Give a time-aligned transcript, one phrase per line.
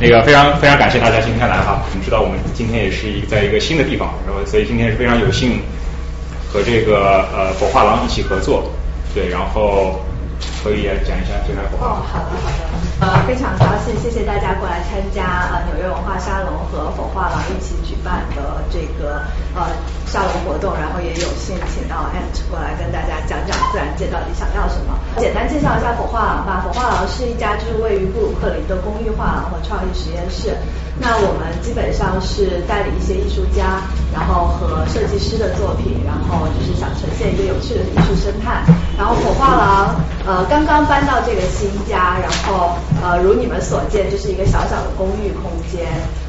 [0.00, 5.60] 那个非常非常感谢大家今天来哈，我们知道我们今天也是一在一个新的地方，然后所以今天是非常有幸
[6.48, 8.72] 和这个呃火画廊一起合作，
[9.14, 10.00] 对，然后
[10.62, 11.86] 可以讲一下这台火画。
[11.86, 12.62] 哦，好的好的，
[13.00, 19.22] 呃，非常高兴，谢谢大家过来参加呃纽约文化沙龙和火画廊一起举办的这个
[19.56, 19.72] 呃
[20.06, 24.98] 沙龙活动，然后也有幸请到 Ant 过来跟大家讲讲自然界到底想要什么。
[25.16, 30.54] 简单介绍一下火画廊吧，火画廊是一家就是位于布鲁克林的公寓画廊和创意实验室。
[31.00, 33.80] 那我们基本上是代理一些艺术家，
[34.12, 38.60] 然后和设计师的作品，然后就是想呈现一个有趣的艺术生态。
[38.98, 39.96] 然后火画廊
[40.26, 45.86] 呃刚刚搬到这个新家，然后呃如你们所见，就是一个小小的公寓空间。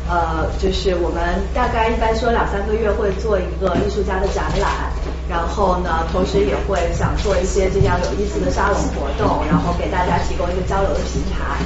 [0.07, 4.91] 呃，就是我们大概一般说两三个月会做一个艺术家的展览，
[5.29, 11.57] 然后呢，同时也会想做一些这样有意思的沙龙活动，然后给大家提供一个交流的平台。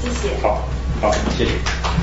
[0.00, 0.77] 谢谢。
[1.00, 1.50] 好，谢谢。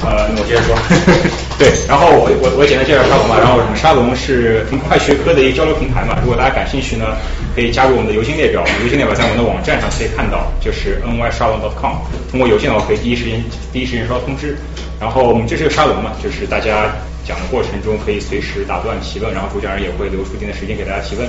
[0.04, 0.76] 呃，那我接着说。
[1.60, 3.38] 对，然后我我我简单介绍沙龙吧。
[3.40, 6.18] 然后我们沙龙是快学科的一个交流平台嘛。
[6.22, 7.16] 如果大家感兴趣呢，
[7.56, 8.64] 可以加入我们的邮件列表。
[8.84, 12.04] 邮件列表在我们的网站上可以看到，就是 nyshalom.com。
[12.32, 14.56] 通过邮件的话，可以第一时间第一时间收到通知。
[15.00, 16.92] 然后我们这是个沙龙嘛，就是大家
[17.28, 21.28] 讲的过程中可以随时打断提问，然后主讲人也会留出一定的时间给大家提问。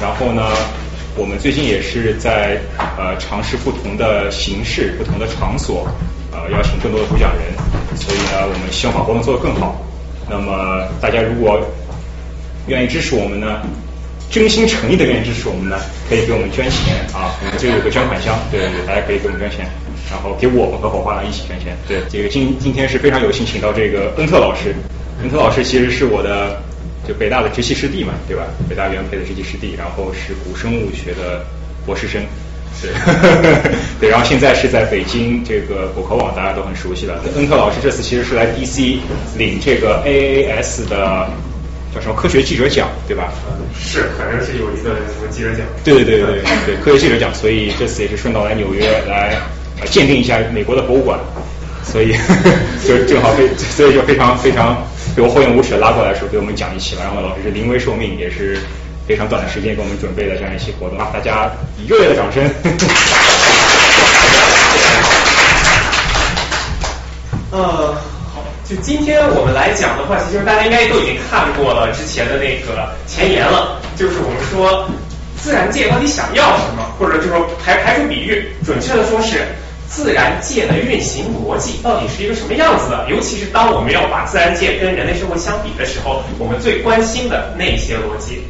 [0.00, 0.52] 然后呢，
[1.16, 2.60] 我们最近也是在
[2.96, 5.88] 呃尝试不同的形式、不同的场所，
[6.34, 7.54] 呃邀请更多的主讲人，
[7.96, 9.80] 所以呢，我们希望把活动做得更好。
[10.28, 11.60] 那么大家如果
[12.66, 13.62] 愿意支持我们呢，
[14.30, 19.66] 真心诚意的愿意支持我们呢，可以给我们捐钱啊，我们这有个捐款箱，对对，大家可以给我们捐钱。
[20.10, 21.74] 然后给我们和火画廊一起捐钱。
[21.88, 24.74] 对，这个今今天是非常有幸请到这个恩特老师。
[25.22, 26.60] 恩特老师其实是我的
[27.08, 28.44] 就北大的直系师弟嘛，对吧？
[28.68, 31.42] 北大原配的直系师弟，然后是古生物学的
[31.86, 32.22] 博士生。
[32.82, 32.90] 对，
[34.00, 37.20] 对，然后现在是在北京这个果壳网，大家都很熟悉了。
[37.36, 38.98] 恩特老师这次其实是来 DC
[39.36, 41.28] 领这个 AAS 的
[41.94, 43.32] 叫什么科学记者奖，对吧？
[43.74, 45.64] 是，反正是有一个什么记者奖。
[45.84, 49.36] 对对对对对，科学记者奖，所以这次也是顺道来纽约来。
[49.86, 51.18] 鉴定一下美国的博物馆，
[51.84, 52.12] 所以
[52.86, 54.82] 就正好非，所以就非常非常
[55.14, 57.02] 被我厚颜无耻的拉过来的时候给我们讲一期了。
[57.02, 58.56] 然后老师是临危受命，也是
[59.06, 61.10] 非常短的时间给我们准备的这样一期活动啊！
[61.12, 62.42] 大家以热烈的掌声。
[67.52, 67.94] 呃，
[68.34, 74.88] 好，就今天我们来讲的话，其实大家应该都已经看过了之前的那个前言了，就是我们说
[75.36, 79.44] 自然界到底想要什么，或者就是说排排除比喻，准确的说是。
[79.86, 83.06] 自然界的运行逻辑到底是一个什么样子的？
[83.08, 88.42] 尤其是当我们要把自然界跟人类社会相比的时候，我们最关心的那些逻辑。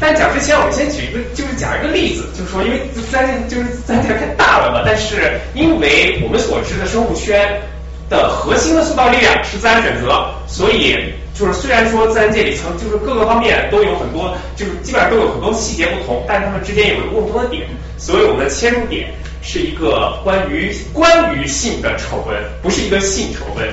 [0.00, 7.60] 但讲之前，我们先举一个，就是讲一个例子，就是说，因为自然界就是自然界太大了嘛，但是因为我们所知的生物圈
[8.08, 10.96] 的核心的塑造力量是自然选择，所以
[11.34, 19.08] 就是虽然说自然界里层就是各个方面都有很多，就是基本上都有很多细节不同，但是它们之间有一个共同的点，所以我们的切入点。
[19.48, 23.64] 是一个关于关于性的丑闻，不是一个性丑闻。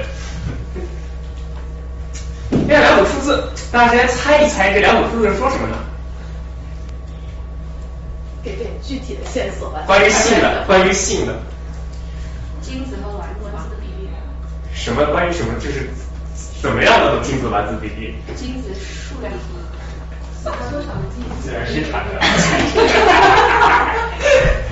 [2.69, 5.75] 这两组数字，大家先猜一猜，这两组数字是说什么呢？
[8.43, 9.83] 给点具体的线索吧。
[9.87, 11.41] 关于性的，关于性的。
[12.61, 14.09] 精子和卵子的比例。
[14.73, 15.05] 什么？
[15.11, 15.53] 关于什么？
[15.59, 15.89] 就是
[16.61, 18.15] 怎么样的精子卵子比例？
[18.35, 19.31] 精子数量。
[20.43, 20.51] 多
[20.81, 21.47] 少的精子？
[21.47, 22.19] 自然生产的。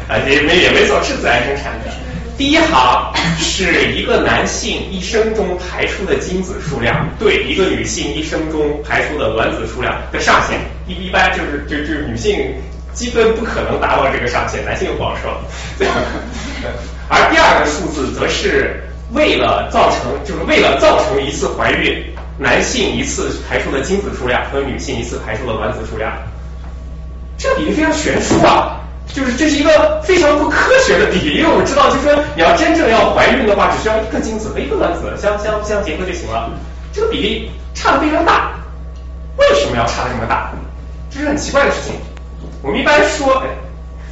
[0.08, 1.92] 啊，也没也没错，是自然生产的。
[2.38, 12.56] 第一行是一个男性一生中排出的精子数量对一个女性一生中排出的卵子数量的上限，一一般就是就就是女性
[12.94, 15.32] 基本不可能达到这个上限，男性又不好说。
[17.10, 22.04] 而第二个数字则是为了造成，就是为了造成一次怀孕，
[22.38, 26.12] 男性一次排出的精子数量和女性一次排出的卵子数量，
[27.38, 28.78] 这个比例非常悬殊啊。
[29.14, 36.50] 就是这是一个非常不科学的比例，因为我们知道，就是说你要真正要怀孕的话，只需要一个精子和一个卵子相相相结合就行了。
[36.94, 38.54] 这个比例差的非常大，
[39.38, 40.52] 为什么要差的这么大？
[41.10, 41.96] 这是很奇怪的事情。
[42.62, 43.48] 我们一般说，哎，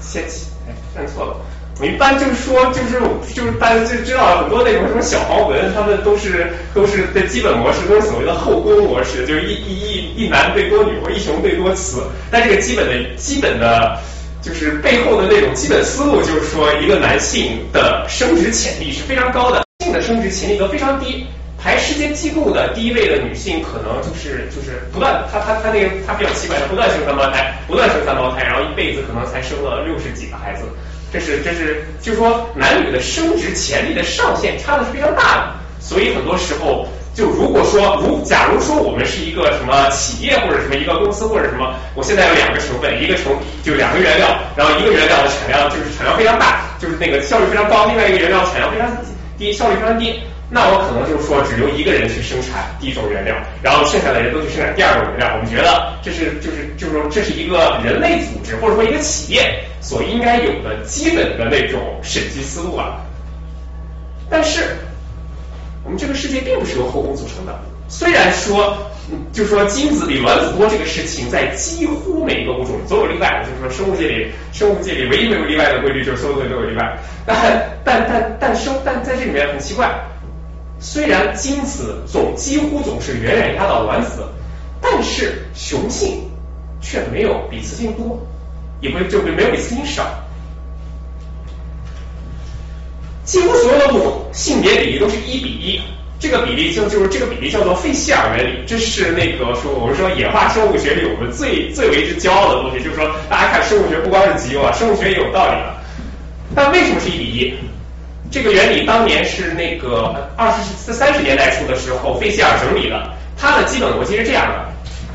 [0.02, 1.36] 先起哎，认错了。
[1.80, 3.00] 我一般就是说，就是
[3.34, 12.04] 就是大家就知道很多那种什么小黄文，他们都是都是的基本模式，都是所谓的后宫模式，就是一一一一男对多女或一雄对多雌。
[12.30, 14.00] 但这个基本的基本的。
[14.42, 21.28] 就是背后的那种基本思路，就是说一个男性的生殖潜力是非常高的，性的生殖潜力都非常低。
[21.62, 30.64] 排世界纪录的第一位的女性，可能就是就是不断，她她她那个她比较奇怪，她不断生三胞胎，不断生三胞胎，然后一辈子可能才生了六十几个孩子。
[31.12, 43.34] 这是这是就是说男女的生殖潜力的上限差的是非常大的，所以很多时候就如果说如假如说我们是一个什么企业或者什么一个公司或者什么，我现在有两个成分，一个成
[43.64, 48.88] 就两个原料，然后一个原料的产量就是产量非常大，就是那个效率非常高，另外一个原料产量非常
[49.38, 50.22] 低，效率非常低。
[50.52, 55.36] 那我可能就是说，只留一个人去生产第一种原料，然后剩下的人都去生产第二种原料。
[55.36, 63.06] 我们觉得这是就是就是说，这是一个人类组织或者说一个企业所应该有的基本的那种审计思路啊。
[64.28, 64.76] 但是
[65.84, 67.54] 我们这个世界并不是由后宫组成的，
[67.88, 68.76] 虽然说
[69.32, 76.98] 就是说精子比卵子多这个事情，在几乎每一个物种总有例外，就是说生物界里生物界里唯一没有例外的规律就是所有的都有例外。
[77.24, 77.38] 但
[77.84, 79.88] 但但但生但在这里面很奇怪。
[80.80, 84.24] 虽然精子总几乎总是远远压倒卵子，
[84.82, 86.22] 但是雄性
[86.82, 88.26] 却没有比雌性多，
[88.80, 90.04] 也不就没有比雌性少。
[93.26, 95.82] 几乎所有的物种性别比例都是一比一，
[96.20, 105.76] 这个比例就就是这个比例叫做费希尔原理，这是那个说我们说演化生物学里我们最最为之骄傲的东西，就是说大家看生物学不光是极优啊，生物学也有道理的。
[106.56, 107.54] 但为什么是一比一？
[108.32, 113.12] 这个原理当年是那个二十三十年代初的时候，费希尔整理的。
[113.36, 114.70] 它的基本逻辑是这样的：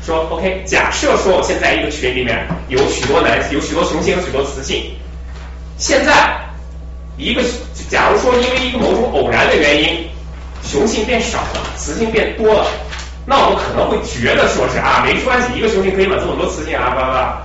[0.05, 4.91] 说，OK，假设说我现在一个群里面有许多男，有许多雄性，有许多雌性。
[5.77, 6.35] 现在
[7.17, 7.41] 一个，
[7.89, 10.09] 假如说因为一个某种偶然的原因，
[10.63, 12.67] 雄性变少了，雌性变多了，
[13.25, 17.41] 那我们可能会觉得说是啊，没关系，一个雄性可以满足很多雌性啊，巴拉巴拉。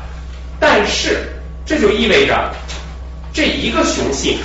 [0.58, 1.28] 但是
[1.64, 2.50] 这就意味着
[3.32, 4.38] 这一个雄性。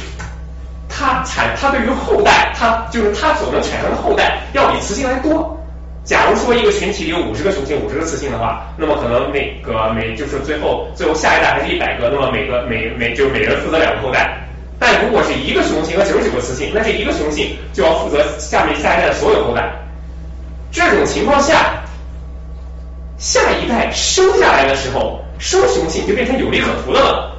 [1.06, 5.56] 它产，它对于后代，它就是它所能产生的后代要比雌性还多。
[6.04, 14.36] 假如说一个群体里有五十个雄性，五十个雌性的话，那么可能每个每就是最后最后下一代还是一百个，那么每个每每就是每人负责两个后代。
[14.80, 19.72] 但如果是一个雄性和九十九个雌性，那这一个雄性就要负责下面下一代的所有后代。
[20.72, 21.84] 这种情况下，
[23.20, 27.32] 下一代生下来的时候，生雄性就变成有利可图的了。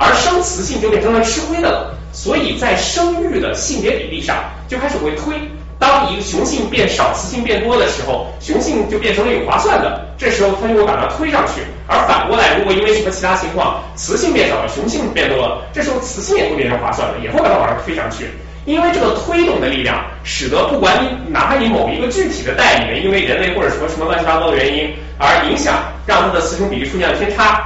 [0.00, 4.36] 而生雌性就变成了吃亏的了，所以在生育的性别比例上
[4.66, 5.34] 就开始会推。
[5.78, 11.62] 当一个雄性变少，雌性变多的时候，雄性就变成了有划算的，这时候它就会把它推上去。
[11.86, 18.26] 而反过来，如果因为什么其他情况，雌性变少了，雄性变多了，这时候雌性也会变成划算的，也会把它往上推上去。
[18.66, 25.76] 因为这个推动的力量，使得不管你哪怕你某一个具体的代里面，因为人类或者什么什么乱七八糟的原因而影响，
[26.06, 27.64] 让它的雌雄比例出现了偏差。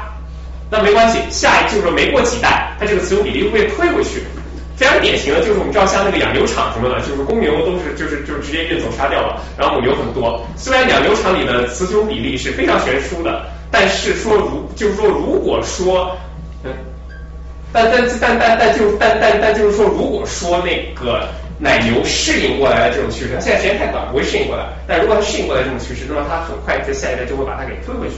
[0.71, 4.23] 那没关系，下一就是说没过几代，它这个雌雄比例会被推回去。
[4.77, 10.45] 非常典型的就是我们知道像那个养牛场什么的，就是公牛都是就是就是直接运走杀掉了，然后母牛很多。
[10.57, 16.17] 虽然养牛场里的雌雄比例是非常悬殊的，但是说如就是说如果说，
[16.65, 16.73] 嗯，
[17.73, 21.29] 但但但但但就但但但就是说如果说那个
[21.61, 28.17] 奶牛适应过来的这种趋势，它现在时间太短不会适应过来，但如果它适应过来这种趋势，那么它很快在下一代就会把它给推回去。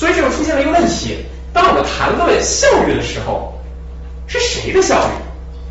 [0.00, 1.18] 所以这就出现了一个问题：
[1.52, 3.52] 当我们谈论效率的时候，
[4.26, 5.12] 是谁的效率？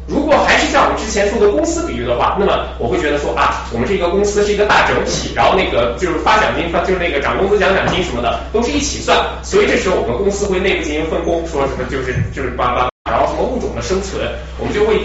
[0.06, 14.22] 如果还是像我们之前说的公司比喻的话，那么我会觉得说啊，我们这个公司是一个大整体，然后那个就是发奖金发就是那个涨工资奖奖金什么的都是一起算，所以这时候我们公司会内部进行分工，说什么就是就是叭叭，然后什么物种的生存，
[14.60, 15.02] 我们就会。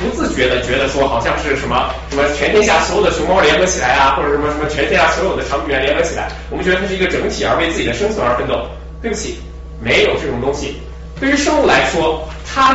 [0.00, 8.66] 不自觉的觉得说好像是什么什么全天下所有的熊猫联合起来啊，或者什么什么全天下所有的长臂猿联合起来，我们觉得它是一个整体而为自己的生存而奋斗。
[9.02, 9.36] 对不起，
[9.80, 10.76] 没有这种东西。
[11.20, 12.74] 对于生物来说，它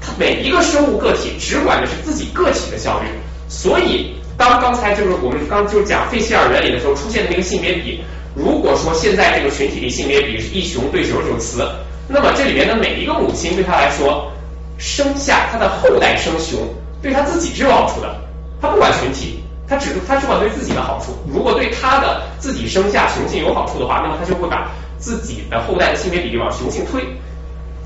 [0.00, 3.06] 它每一个生物个体只管的是自己个体的效率。
[3.48, 8.02] 所以当刚才就是我们刚就讲费希尔原理的时候出现的那个性别比，
[8.34, 11.68] 如果说现在这个群体里性别比是一雄对九十九雌，
[12.08, 14.32] 那么这里面的每一个母亲对他来说。
[14.78, 16.60] 生下他的后代生雄，
[17.02, 18.14] 对他自己是有好处的。
[18.60, 21.12] 他不管群体，他只他只管对自己的好处。
[21.26, 27.02] 如果对他的自己生下雄性有好处的话，那么他就会把自己的后代的性别比例往雄性推。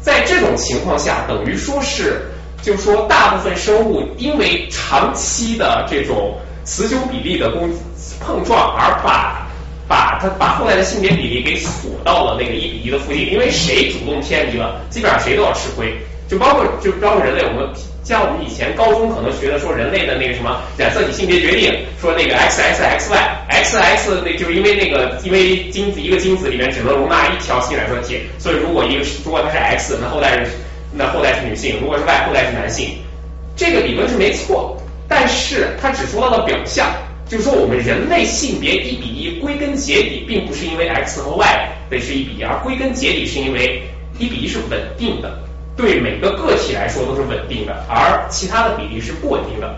[0.00, 2.22] 在这种情况下，等于说是，
[2.62, 7.70] 就是说大部分生物因为长期的这种雌雄比例的攻
[8.20, 9.46] 碰撞，而把
[9.88, 13.30] 把它把后代的性别比例给锁到了那个一比一的附近。
[13.32, 15.94] 因为谁主动偏离了，基本上谁都要吃亏。
[16.30, 17.68] 就包括就包括人类，我们
[18.04, 30.52] 像我们以前高中可能学的说人类的那个什么染色体性别决定，说那个 X X X Y X X 那就是因为那个因为精子一个精子里面只能容纳一条性染色体，所以如果一个是如果它是 X，那后代是
[30.92, 32.90] 那后代是女性；如果是 Y，后代是男性。
[33.56, 36.86] 这个理论是没错，但是它只说到了表象，
[37.28, 43.82] 就是说我们人类性别一比一，归根结底并不是因为 X 和 Y 得是一比一，而归根结底是因为
[44.18, 45.38] 一比一是稳定的，
[45.80, 49.74] 对每个个体来说都是稳定的，而其他的比例是不稳定的。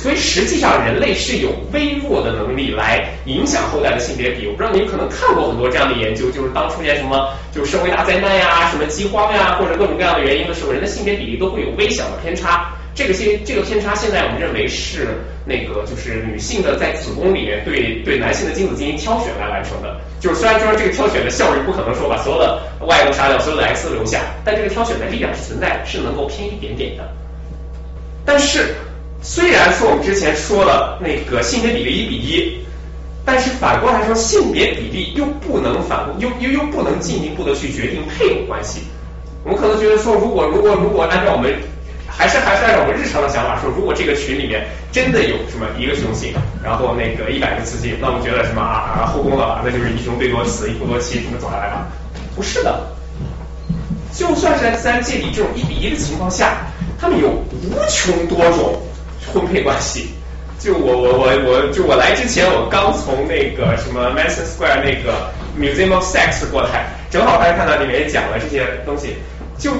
[0.00, 4.46] 所以实际上人类是有微弱的能力来影响后代的性别比。
[4.46, 12.72] 我不知道您可能看过很多这样的研究，就是当出现什么就社会大灾难呀、什么饥荒呀，或者各种各样的原因的时候，人的性别比例都会有微小的偏差。
[12.98, 15.06] 这个性这个偏差现在我们认为是
[15.44, 20.00] 那个就是女性的在子宫里面对对男性的精子进行挑选来完成的。
[20.18, 27.08] 就是虽然说这个挑选的效率不可能说把所有的 Y 都杀掉，所有的 X 都留下，但这个挑选的力量是存在的，是能够偏一点点的。
[28.26, 28.74] 但是。
[29.20, 32.56] 虽然说我们之前说了那个性别比例一比一，
[33.24, 38.82] 但是反过来说，性别比例又不能反又又又不能进一步的去决定配偶关系。
[39.42, 41.52] 我们可能觉得说，如果如果如果按照我们
[42.08, 46.32] 还是还是按照我们日常的想法说，如果这个群里面真的有什么一个雄性，
[46.64, 51.86] 然后那个一百个雌性，那我们觉得什么啊啊后宫了，那就是一雄对多雌，一夫多妻，这么走下来吧？
[52.34, 52.80] 不是的，
[54.12, 56.58] 就算是在自然界里这种一比一的情况下，
[57.00, 58.82] 他们有无穷多种。
[59.30, 60.08] 婚配关系，
[60.58, 69.16] 就我我我我就我来之前，我刚从那个什么 Madison Square 那个 Museum of Sex 过来，正好还看到里面也讲了这些东西，
[69.58, 69.72] 就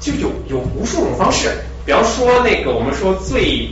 [0.00, 1.50] 就有有无数种方式，
[1.84, 3.68] 比方说那个我们说最，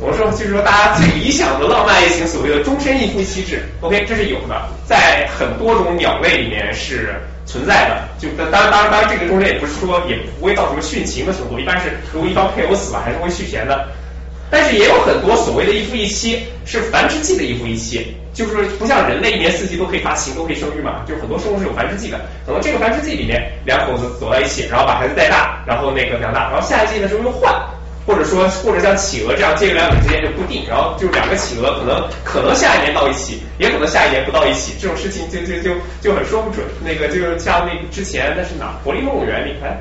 [0.00, 7.14] 我们说就是说大家最理想的浪漫爱情，所谓的终身一夫一妻制，OK，这是有的，在很多种鸟类里面是
[7.46, 13.86] 存在的，就当然当然当然这个终身也不是说也不会到什么殉情的程度，一般是如果一方配偶死了，还是会续弦的。
[14.52, 22.20] 但是也有很多所谓的一夫一妻是繁殖季的一夫一妻，就是不像人类一年四季都可以发情都可以生育嘛，就很多生物是有繁殖季的。
[22.44, 27.50] 可能这个繁殖季里面两口子走在一起，然后把孩子带大，然后那个养大，然后下一季的时候又换，
[28.06, 35.70] 或者说或者像企鹅这样，这个两者之间就不定，然后就两个企鹅可能可能下一年到一起，也可能下一年不到一起，这种事情就就就
[36.02, 36.62] 就很说不准。
[36.84, 39.80] 那个就像那之前那是哪柏林动物园里看。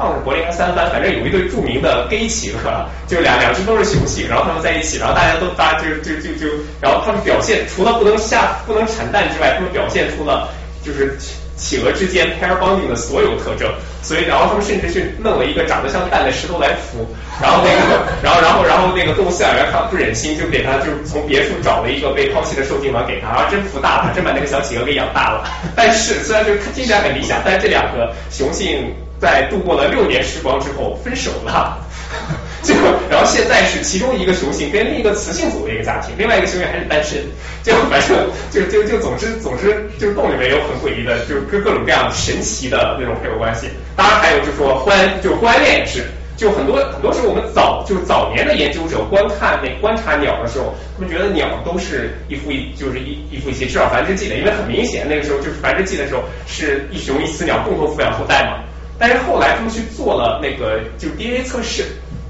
[0.00, 6.48] 放是柏林还三番，反正有一对著名的 gay 企鹅，就两两只都是雄性，然后他们在一起，然后大家都大家就就就就，
[6.80, 10.48] 然后他们表现除了不能下不能产蛋之外，他们表现出了
[10.82, 11.18] 就是
[11.56, 13.68] 企鹅之间 pair bonding 的所有特征，
[14.00, 17.04] 所以然后他们甚至去弄了一个长得像蛋的石头来孵，
[17.42, 25.44] 然后那个然后然后然后那个动物饲养员看不忍心，就给他就从别处找了一个被抛弃的受精卵给他，然后真孵大了，真把那个小企鹅给养大了。
[25.76, 28.94] 但是虽然就听起来很理想，但是这两个雄性。
[29.20, 31.78] 在度过了六年时光之后分手了，
[32.64, 32.74] 就
[33.10, 37.18] 然后现在是其中一个雄性跟另一个雌性组的一个家庭，另外一个雄性还是单身，
[37.62, 43.68] 就反正就就就总之总之就是洞里面有很诡异的，就是各各种各样神奇的那种配偶关系。
[43.94, 46.04] 当然还有就是说婚就婚恋也是，
[46.36, 58.64] 就很多很多时候我们早就早年的研究者观看那观察鸟的时候，他们觉得鸟都是一夫一就是一一夫一妻，至少繁殖季的，因为很明显那个时候就是繁殖季的时候是一雄一雌鸟共同抚养后代嘛。
[59.00, 61.86] 但是后来他们去做了那个就 DNA 测试，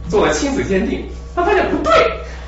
[0.09, 1.93] 做了亲子鉴定，他发现不对，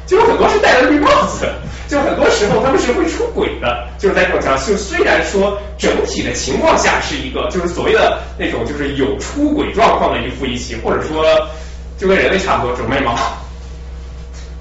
[0.06, 1.44] 就有很多是戴了绿帽子，
[1.88, 11.24] 就很多时候他们是会出轨的，就是在这种情况，就虽然说整体的情况下是一个就是所谓的那种就是有出轨状况的一夫一妻，或者说
[11.98, 13.16] 就跟人类差不多，整眉毛。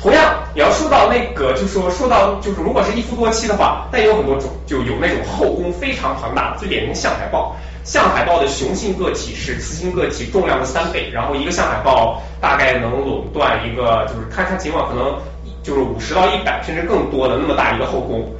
[0.01, 7.55] 同样，你要说到那个，就说说到就是如果是一夫多妻的话，但也有很多种，就有那种后宫非常庞大，最典型象海豹。
[7.83, 15.17] 象海豹的雄性个体是雌性个体重量的三倍，然后一个象海豹大概能垄断一个，就是看它情况，可能
[15.63, 18.31] 就是五十到一百甚至更多的那么大一个后宫，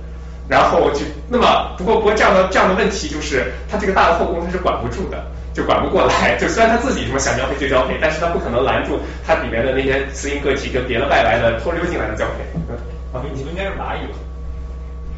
[0.48, 12.76] 然后就那么不过不过这样的这样的问题就是它这个大的后宫它是管不住的，就管不过来，就虽然它自己什么想交配就交配，但是它不可能拦住它里面的那些雌性个体跟别的外来的偷溜进来的交配。
[13.12, 14.18] 啊，你们应该是蚂蚁吧？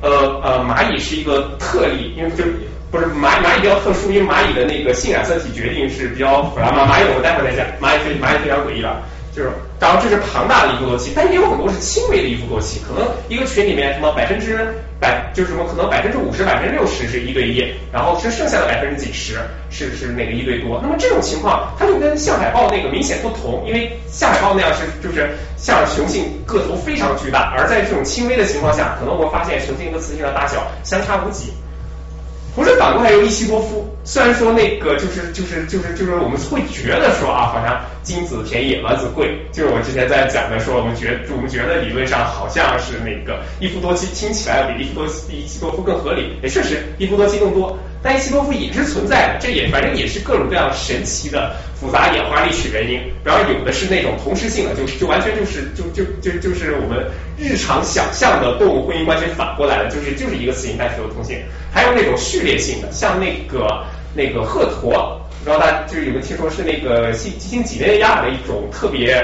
[0.02, 0.10] 呃
[0.42, 2.44] 呃，蚂蚁是一个特例，因为就。
[2.94, 6.86] 不是蚂蚁蚂蚁比较特殊，因为蚂蚁的那个性染色体决定是比较复杂嘛。
[6.86, 9.02] 蚂蚁我们待会再讲，蚂蚁非蚂蚁非常诡异了，
[9.36, 14.60] 就是当然这是庞大的一夫多妻，但也有很多是轻微的一夫多妻，可能一个群里面什么百分之
[15.00, 19.40] 百就是什么可能百分之五十百分之六十是一对一，然后是剩下的百分之几十
[19.72, 20.80] 是是那个一对多。
[20.84, 31.52] 那么这种情况它就跟象海豹那个明显不同，因为象海豹那样是就是像雄性个头非常巨大，而在这种轻微的情况下，可能我们发现雄性和雌性的大小相差无几。
[32.56, 53.02] 同时反过来有一妻多夫，虽然说那个就是就是就是就是我们会觉得说啊，好像精子便宜卵子贵，就是我之前在讲的说，我们觉我们觉得理论上好像是那个一夫多妻听起来比一夫多一妻多夫更合理，也确实一夫多妻更多，但希多夫也是存在的，这也反正也是各种各样神奇的复杂演化历史原因。
[53.24, 57.10] 然后有的是那种同时性的，就就完全就是就就就就是我们
[57.44, 61.38] 日常想象的动物婚姻关系反过来的，就是就是一个雌性带雌的同性。
[61.72, 63.84] 还有那种序列性的，像那个
[64.16, 69.24] 那个鹤鸵，不知道大家就是有没有听说是那个新新几内亚的一种特别。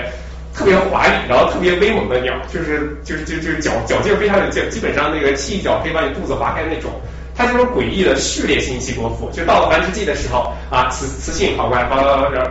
[0.52, 6.92] 特别华丽，然后特别威猛的鸟，就是就是就就是脚脚劲非常有劲，基本上那个踢一脚可以把你肚子划开那种。
[7.40, 11.96] 它这种诡异的序列性希多夫，就到了繁殖季的时候啊，雌雌性跑过来，把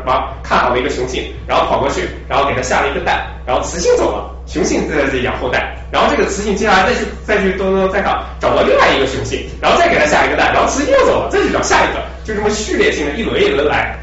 [0.07, 13.95] 把看好了一个雄性，然后跑过去，然后给它下了一个蛋，然后雌性走了，雄性在这里养后代，然后这个雌性接下来再去再去咚咚再找找到另外一个雄性，然后再给它下一个蛋，然后雌性又走了，再去找下一个，就这么序列性的一轮一轮来。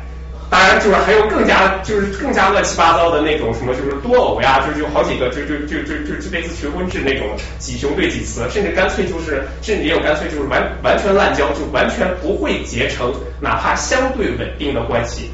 [0.48, 13.12] 当然，就是还有更加就是更加乱七八糟的那种什么，就是多偶呀，就是有好几个，就就就就就就类似群婚制那种几雄对几雌，甚至干脆就是，甚至也有干脆就是完完全滥交，就完全不会结成
[13.42, 15.32] 哪怕相对稳定的关系，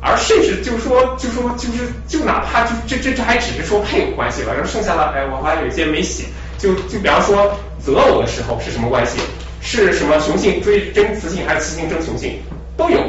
[0.00, 6.24] 而甚至就说就说就是就哪怕就这这这还只是说配偶关系了，然后剩下的哎，我发现有些没写，
[6.58, 9.18] 就就比方说择偶的时候是什么关系？
[9.62, 12.38] 是什么雄性追争雌性还是雌性争雄性
[12.76, 13.00] 都有。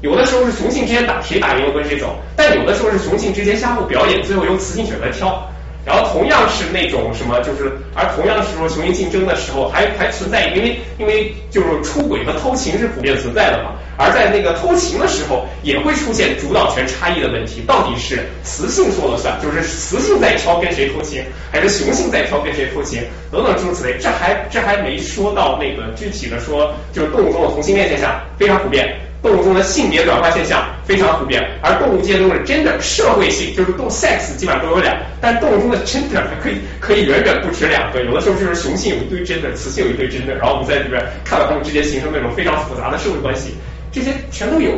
[0.00, 5.48] 有的时候是雄性之间打，谁打赢了跟谁走；但有的时候是雄性之间相互表演，最后由雌性选择挑。
[5.86, 13.72] 然后同样是那种什么，就是而同样是说雄性竞争的时候，还还存在，因为因为就是出轨和偷情是普遍存在的嘛。
[13.98, 21.22] 而在那个偷情的时候，也会出现主导权差异的问题，到底是雌性说了算，就是雌性在挑跟谁偷情，
[21.52, 23.98] 还是雄性在挑跟谁偷情，等等诸如此类。
[24.00, 28.98] 这还这还没说到那个具体的说，就是动物中的同性恋现象非常普遍。
[29.24, 43.54] 动物中的性别转化现象非常普遍，而动物界中的 gender 社会性就是动物 sex 基本上都有俩，但动物中的 gender 还可以可以远远不止两个，有的时候就是雄性有一堆 gender，雌性有一堆 gender，然后我们在里边看到它们之间形成那种非常复杂的社会关系，
[43.90, 44.72] 这些全都有。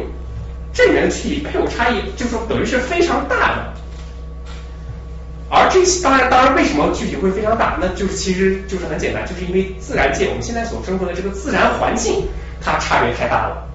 [0.72, 3.72] 这里面的具体配偶差异，就是说等于是非常大的。
[5.50, 12.28] 而这些当然当然为什么具体会非常大，那就是其实就是很简单，就是因为自然界我们现在所生活的这个自然环境
[12.60, 13.65] 它差别太大了。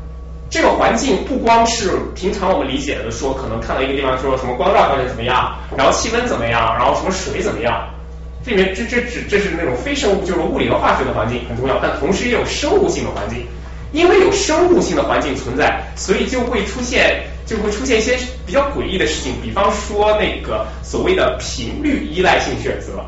[0.52, 7.88] 这个环境不光是平常我们理解的说，可能看到一个地方说什么光照条件怎么样，然后气温怎么样，然后什么水怎么样，
[8.46, 13.48] 这里面这这只这是那种非生物，就是物理和化学的环境很重要，但同时也有生物性的环境，
[13.94, 23.02] 因为有生物性的环境存在，所以就会出现就会出现一些比较诡异的事情，比方说那个所谓的频率依赖性选择。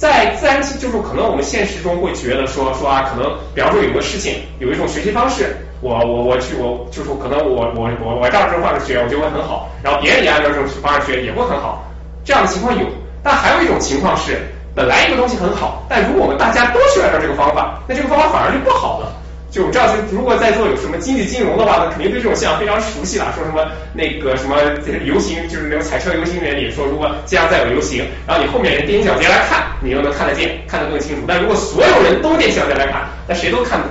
[0.00, 11.84] 在自然界，就是可能我们现实中会觉得说说啊，可能比方说有个事情，有一种学习方式，我我我去我就是可能我我我我照这种方式学，我就会很好，然后别人也按照这种方式学也会很好，
[12.24, 12.86] 这样的情况有。
[13.22, 14.40] 但还有一种情况是，
[14.74, 19.12] 本来一个东西很好，但如果我们大家都去按照这个方法，那这个方法反而就不好了。
[19.50, 23.34] 就我知道，就如果在座有什么经济金融的话，那肯定对这种现象非常熟悉了。
[23.34, 24.56] 说什么那个什么
[25.04, 31.22] 游行，就是那种彩车游行原理，说如果街上再有游行，然后你后面人踮脚尖来看，你又能看得见，看得更清楚。
[31.26, 33.88] 但如果所有人都踮脚尖来看，那谁都看不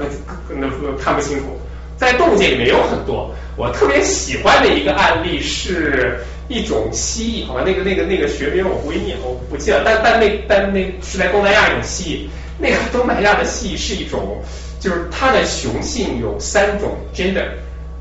[0.47, 0.67] 那
[0.97, 1.59] 看不清楚。
[1.97, 6.17] 在动物界里面有很多，我特别喜欢的一个案例是
[6.47, 14.41] 一种蜥蜴，好吧，那个那个那个学名我不会念，我不记得，但但那但那是在东南亚一种蜥蜴，那个东南亚的蜥蜴是一种。
[14.79, 17.45] 就是它的雄性有三种 gender，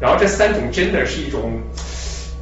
[0.00, 1.60] 然后这三种 gender 是一种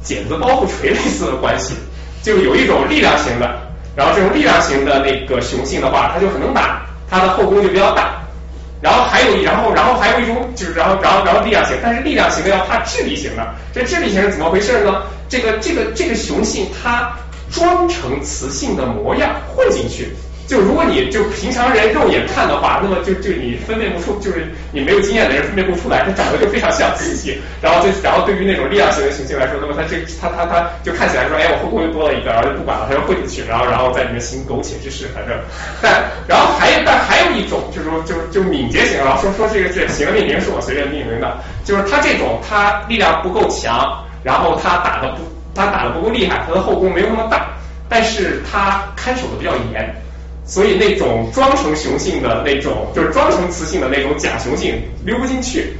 [0.03, 1.73] 剪子包袱锤类似的关系，
[2.21, 3.59] 就有一种力量型的，
[3.95, 8.21] 然后这种力量型的那个雄性的话，它就很能打，它的后宫就比较大，
[8.79, 15.03] 然后还有然后然后还有一种就是然后然后然后力量型，但是力量型的要怕智力型的，这智力型是怎么回事呢？
[15.27, 17.11] 这个这个这个雄性它
[17.51, 20.13] 装成雌性的模样混进去。
[20.47, 27.37] 就如果你就平常人肉眼看的话，那么就就你分辨不出，就是你没有经验的人分辨不出来，它长得就非常像雌性。
[27.61, 35.35] 然后就然后对于那种力量型的行星来说，那么它这它它它就看起来说，哎，我后宫又多了一个，然后就不管了，它就混进去，然后然后在里面行苟且之事，反正。
[35.81, 45.21] 但然后还但还有一种就是说就就敏捷型，然后说说这个这行的命名是我随便命名的，就是它这种它力量不够强，然后它打的不
[45.53, 47.49] 它打的不够厉害，它的后宫没有那么大，
[47.89, 49.93] 但是它看守的比较严。
[50.47, 55.73] 所以那种装成雄性的那种，就是装成雌性的那种假雄性溜不进去，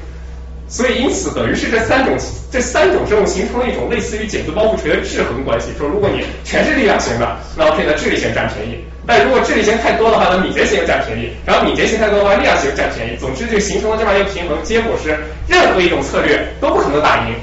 [0.67, 2.17] 所以因此等于是这三种
[2.51, 5.67] 这三种生物形成了一种类似于茧子包袱锤的制衡关系。
[5.77, 8.75] 说如果你全是力量型的，那 OK，那智力型占便宜；
[9.05, 13.15] 但如果智力型太多的话，那敏捷型占便宜；然后敏捷型太多的话，力量型占便宜。
[13.17, 17.35] 总之就形成了这么一个平衡，结果是任何一种策略都不可能打赢。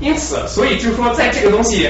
[0.00, 1.88] 因此，所以就是说在这个东西，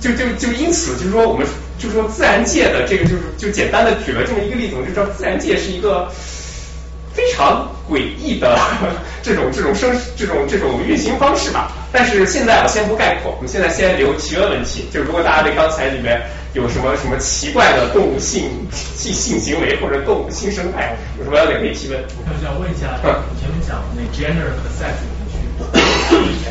[0.00, 1.46] 就就就因此就是说我们。
[1.80, 6.08] 就说，自然界的这个，就是就简单的举了这么一个例子，我们就知道自然界是一个
[7.14, 8.58] 非常诡异的
[9.22, 11.72] 这种这种生这种这种运行方式吧。
[11.90, 16.20] 但是现在我先不概括，我们现在先留提问问题，就如果大家对刚才里面
[16.52, 21.98] 有什么什么奇怪的动物性性性行为或者动物性生态，有什么要点可以提问。
[21.98, 23.00] 我想问一下，
[23.32, 25.00] 你前面讲那 gender 和 sex？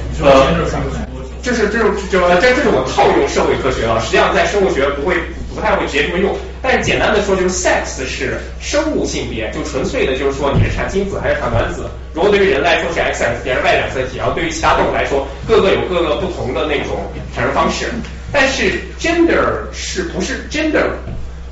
[0.09, 1.08] 你说 gender
[1.41, 5.15] 就是这种就这这是我套用社会科学了，实际上在生物学不会
[5.55, 11.89] 不太会直接这么用，但是简单的说就是 sex 是生物性别，就纯粹的就是说你是产精子还是产卵子。
[12.13, 17.85] 如果对于人来说是 X X 体还是 Y 染色体，然后对于其他动物来说，各个有各个不同的那种产生方式。
[18.31, 20.85] 但是 gender 是不是 gender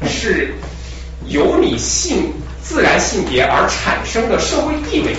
[0.07, 0.53] 是
[1.27, 5.15] 由你性自然性别而产生的社会地位？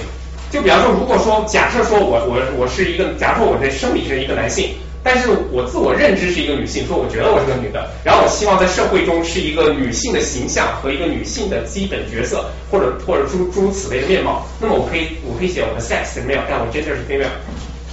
[0.50, 4.70] 就比方说，如果说假设说我我我是一个，假如说我这生理是一个男性，
[5.04, 17.28] 但是我自我认知是一个女性，说我觉得我是个女的，然后我希望在社会中是一个女性的形象和一个女性的基本角色，或者或者诸诸如此类的面貌，那么我可以我可以写我的 sex 是 male，但我 gender 是 female。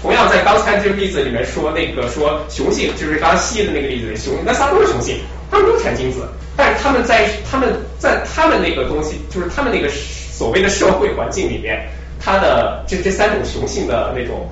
[0.02, 5.18] 同样在刚才这个例子里面说那个说雄性，就是刚刚蜥蜴的那个例子，雄那仨都是雄性，
[5.52, 11.86] 他们都产精子，但是他们在他们在他们那个东西，就是他们那个所谓的社会环境里面。
[12.20, 14.50] 它的这这三种雄性的那种，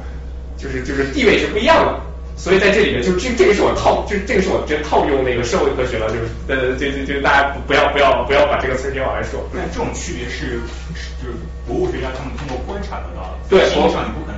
[0.58, 2.00] 就是就是地位是不一样的，
[2.38, 9.40] 所以在这里面就这这个是我套，就是这个是我直接套用那个社会科学了，就是呃，就就就大家不要不要不要把这个词儿接往外说。
[9.52, 10.60] 那这种区别是
[11.22, 11.36] 就是
[11.68, 14.33] 博物学家他们通过观察得到的，对，基因上你不可能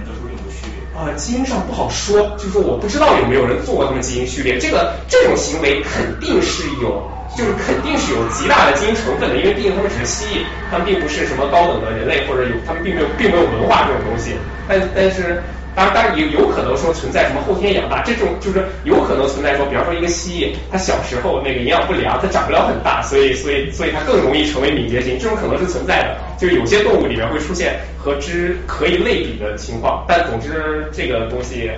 [0.97, 7.03] 啊，基因上不好说，就是说我不知道有没有人做过他们基因序列，这个这种行为肯定是有。
[7.35, 10.39] 就是肯定是有极大的基因成分的，因为毕竟他们只是蜥蜴，
[10.71, 14.37] 他们并不是什么高等的人类，或者有他们并没有并没有文化这种东西。
[14.69, 15.43] 但但是
[15.75, 26.17] 当然当然也有可能说存在什么后天养大这种，就是有可能存在说，比方说一个蜥蜴，它小时候那个营养不良，它长不了很大，所以所以所以它更容易成为敏捷型，这种可能是存在的。
[26.39, 31.69] 就是有些动物里面会出现和之可以类比的情况，但总之这个东西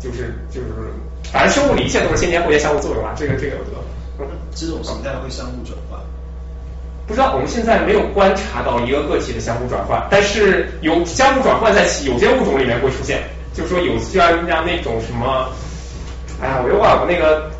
[0.00, 0.66] 就是就是
[1.32, 3.82] 反正生物里一切都是先天后天相互作用啊，这个这个我觉得。
[4.54, 5.98] 这种形态会相互转换？
[7.08, 15.48] 不知道，我们现在没有观察到一个个体的相互转换，但是有相互转换在其有些物种里面会出现，就说有像像那种什么，
[16.40, 17.50] 哎呀，我又忘了那个，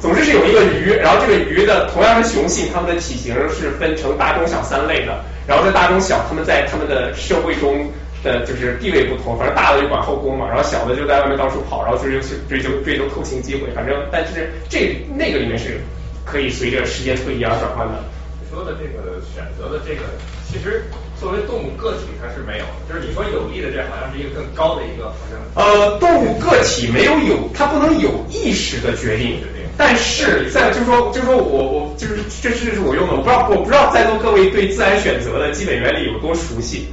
[0.00, 7.90] 总之是有一个鱼，然后这个鱼的同样是雄性，它们的体型是分成大中小三类的，然后这大中小它们在它们的社会中
[8.22, 15.80] 的就是地位不同，反正大的就管后宫嘛，然后小的就在外面到处跑，然后就是追求追求偷情机会，反正但是这那个里面是。
[16.26, 18.02] 可以随着时间推移而转换的。
[18.40, 20.04] 你说的这个选择的这个，
[20.50, 20.82] 其实
[21.24, 25.40] 作为动物个体它是没有，就是你说有利的这好像是一个更高的一个，好像。
[25.56, 29.40] 呃，动物个体没有有，它不能有意识的决定。
[29.78, 36.92] 但是在就是说就是说我我就是这是我用的，我不知道我不知道在座各位对自然选择的基本原理有多熟悉。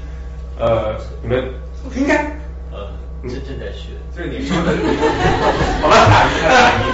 [0.58, 1.44] 呃，你们
[1.98, 2.16] 应该
[2.72, 2.88] 呃。
[3.24, 4.74] 正正在学，就是你说的，
[5.80, 5.96] 好吧，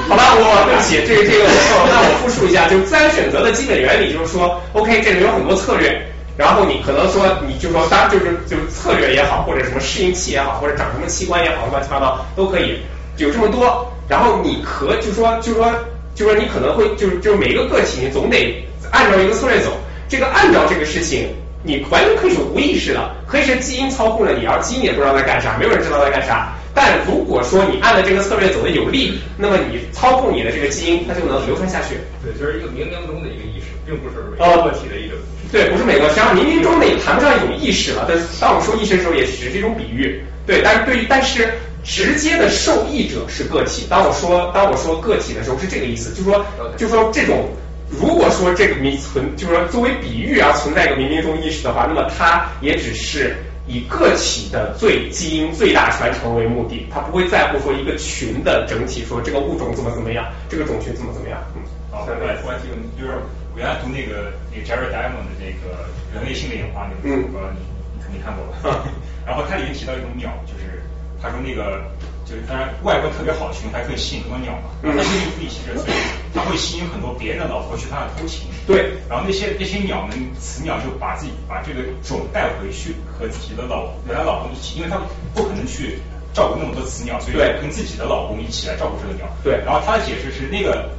[0.10, 6.06] 好吧，我对不起，这个这个我错了，那我复述一下，就自然选择的基本原理就是说，OK，这里有很多策略，
[6.38, 12.78] 然后你可能说，你就说，当然就是就是策略也好，或者什么适应器也好，或者长什么器官也好，乱七八糟都可以，
[13.17, 15.73] 有这么多，然后你可就说就说
[16.13, 19.71] 就说你可能会就是就每个个体，你总得按照一个策略走，
[20.08, 21.28] 这个按照这个事情。
[21.63, 26.54] 你完全可以是无意识的，可以是基因操控了你，要基因也不知道在干啥，没有人知道在干啥。
[26.73, 31.97] 但如果说你按了这个策略走的有利，那么你操控你的这个基因，它就能流传下去。
[32.23, 33.57] 对，就是一个冥冥中的一个意，
[33.88, 35.15] 并不是每个个体的一个。
[35.50, 38.06] 对，不是每个，实际上冥冥中呢也谈不上一种意识了。
[38.08, 40.21] 但当我们说意识的时候，也只是一种比喻。
[40.45, 41.50] 对，但是对于但是
[41.84, 43.88] 直接的受益者是个体。
[43.89, 46.45] 当我说当我说个体的时候，是这个意思，就是说
[46.78, 47.50] 就是说这种。
[47.89, 53.34] 如果说这个冥存，就是说作为比喻而存在一个冥冥中意识的话，那么它也只是
[53.65, 61.39] 以个体的最基因最大传承为目的，它不会在乎说一个群的整体，说这个物种怎么怎么样，这个种群怎么怎么样。
[61.56, 61.62] 嗯，
[61.97, 63.17] 好，我来关心就是
[63.53, 67.60] 我原来读那个那个 Jared Diamond 的那个人类性的演化那本书，我不知道你
[67.97, 68.86] 你肯定看过吧？
[69.25, 70.83] 然后它里面提到一种鸟，就是
[71.21, 71.81] 他说那个。
[72.27, 74.67] 就是当然外观特别好的群，还可以吸引很多鸟嘛。
[74.83, 75.97] 它是一个地栖者，所以
[76.36, 78.49] 它会吸引很多别人的老婆去它那偷情。
[78.67, 78.99] 对。
[79.07, 84.99] 然后那些那些鸟们，雌鸟就把自己把这个种带回去和自己的老原来老公一起，因为它
[85.33, 85.99] 不可能去
[86.33, 89.25] 照顾那么多雌鸟，所以跟自己的老公一起来照顾这个鸟。
[89.41, 89.63] 对。
[89.63, 90.89] 然后他的解释是，那个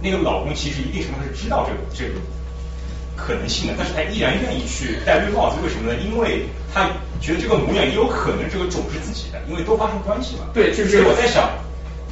[0.00, 2.20] 那个老公其实一定程度上是知道这个这个
[3.16, 5.98] 可能性的，但是他依然愿意去戴绿帽子，为什么呢？
[6.00, 6.90] 因为他。
[7.20, 10.48] 觉得这个母鸟也有可能这个种是自己的，因为都发生关系嘛。
[10.54, 11.50] 对，就是我在想，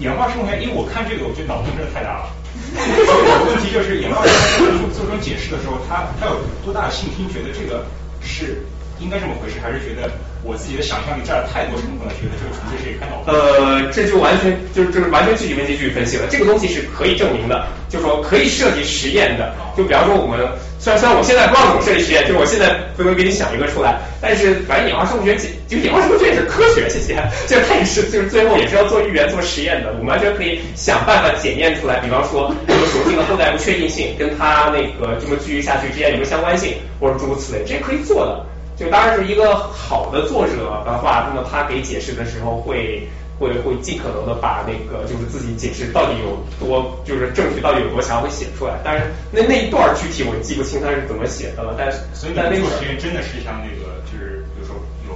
[0.01, 2.29] 演化生物学，因为我看这个，我觉得脑洞真的太大了。
[2.77, 7.25] 有问题就是演化生物学做这种解释的时候，他他有多大的信心？
[7.33, 7.87] 觉得这个
[8.21, 8.61] 是
[9.01, 10.11] 应该这么回事，还是觉得
[10.43, 13.35] 我自己的想象力占了太多成分了，觉得这个纯粹是一个看脑洞？
[13.35, 16.27] 呃，这就完全就是就是完全具体分析具体分析了。
[16.31, 19.55] 这个东西是可以证明的，就是说可以设计实验的。
[19.77, 20.39] 就比方说我们
[20.81, 25.37] 虽然虽然我现在不知道怎么设计实验，就是我现在不能给你想一个出来，但是反正演化生物学
[25.69, 27.15] 就演化生物学也是科学，谢谢。
[27.47, 32.01] 就是它也是就是最后也是要做预言做实验的，我们完全可以想办法检验出来。
[32.01, 38.45] 比方说这个属性的后代不确定性跟它那个这么继续下去之间有没有相关性，或者诸如此类，这是可以做的。
[38.79, 48.79] 就当然是一个好的作者的话，那么他给解释的时候会会会尽可能的把那个就是自己解释到底有多就是证据到底有多强会写出来。
[48.85, 51.75] 但是那那一段具体我记不清他是怎么写的了。
[51.77, 55.15] 但是所以在那个做实验真的是像那个就是比如说有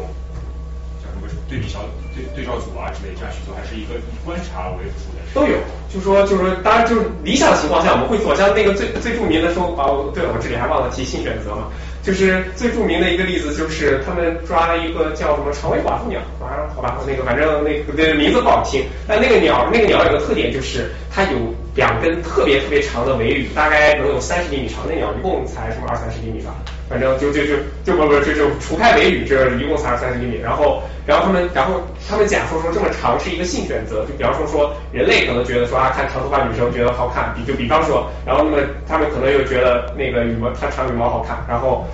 [0.98, 1.79] 叫什么对比小
[2.14, 5.22] 对对照组啊之类这样去做，还是一个以观察为主的？
[5.33, 5.57] 都有，
[5.88, 11.70] 就说就是说，当然就是理想情况下我们会做，像那个最最著名的说，啊对了，我这里还忘了提性选择嘛。
[12.03, 21.38] 就是最著名的一个例子，就是他们抓了一个叫什么长尾寡妇鸟，啊好吧，那个反正那个对名字不好听，但那个鸟那个鸟有个特点，就是它有
[21.77, 24.81] 两根特别特别长的尾羽，大概能有三十厘米长。
[24.88, 26.57] 那鸟一共才什么二三十厘米吧，
[26.92, 30.37] 反正就就就就不不就就除开尾羽，这一共才三十厘米。
[30.37, 41.87] 然后然后他们然后他们假说说这么长是一个性选择，就比方说说人类可能觉得说啊看长头发女生觉得好看，比就比方说，然后那么他们可能又觉得那个羽毛它长羽毛好看，然后。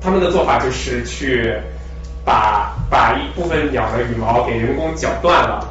[0.00, 1.52] 他们的做法就是去
[2.24, 5.67] 把把一部分鸟的羽毛给人工绞断了，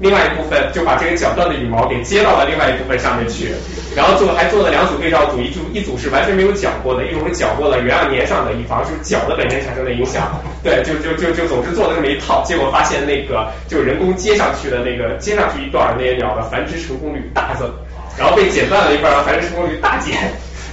[0.00, 3.52] 另外一部分就把这个绞断的羽毛给接到了另外一部分上面去，
[3.94, 10.40] 然后做还做了两组对照组，一组一组是完全没有绞过的，一种是绞过了原样粘上的，以防是绞的本身产生的影响。
[10.62, 17.70] 对，就就就就总是做了这么一套，结果发现那个就人工接上去的那个接上去一段那些鸟的繁殖成功率大增，
[18.18, 20.16] 然后被剪断了一半，繁殖成功率大减。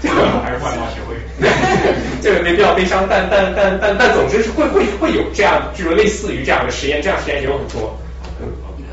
[0.01, 1.13] 这个还是外貌协会，
[2.23, 7.95] 这个 没必要悲伤，但但但但但总之是会会会有这样，就是类似于这样的实验，这样实验也有很多。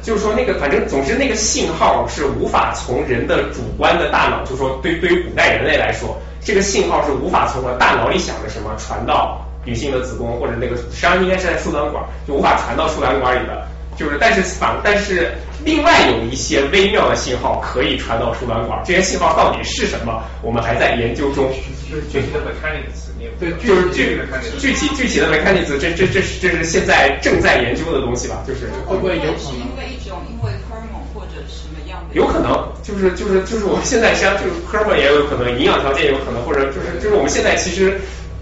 [0.08, 13.68] 就是说那个反正总之那个信号是无法从人的主观的大脑，就是说对对于古代人类来说，这个信号是无法从我大脑里想着什么传到女性的子宫或者那个实际上应该是在输卵管，就无法传到输卵管里的。
[13.98, 20.22] 就是但是反但是另外有一些微妙的信号可以传到输卵管，这些信号到底是什么？
[20.40, 21.52] 我们还在研究中。
[21.90, 23.08] 就是具体的 mechanics，
[23.40, 24.20] 对，就是具
[24.60, 28.44] 具体具体的 mechanics，这这这是这是现在正在研究的东西吧？
[28.46, 32.08] 就是会不会有可能因为一种因为荷尔蒙或者什么样的？
[32.18, 32.50] 有可能，
[32.83, 38.00] 就是就是就是我们现在实际上就是科尔蒙也有可能，营养条件也有可能，或者就是就是我们现在其实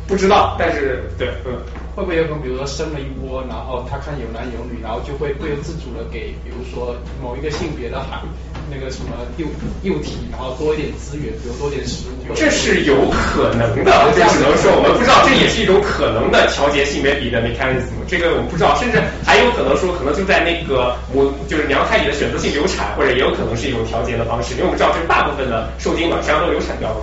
[0.09, 1.53] 不知道，但是对，嗯。
[1.97, 8.21] 会不会有可能，比如说生了一窝，然后他看有男有女，然后就会不由自主的给，比如说某一个性别的孩
[8.70, 9.46] 那个什么幼
[9.83, 12.35] 幼体，然后多一点资源，比如多点食物。
[12.35, 17.94] 这是有可能的，这只能说我们不知道，这也是一种可能的调节性别比的 mechanism。
[18.11, 27.00] 这个我们不知道，甚至还有可能说，可能就在那个母就是娘胎里的选择性流产，或者也有可能是一种调节的方式，因为我们知道，这大部分的受精卵实际上都流产掉了。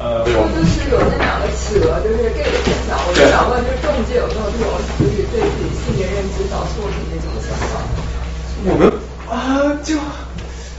[0.00, 0.32] 呃，就
[0.64, 7.84] 是有那两个企鹅，就是这个现象，我就想问，就是中介有没有这种词语对自己性别认知搞错的那种情况？
[8.64, 8.88] 我们
[9.28, 9.94] 啊，就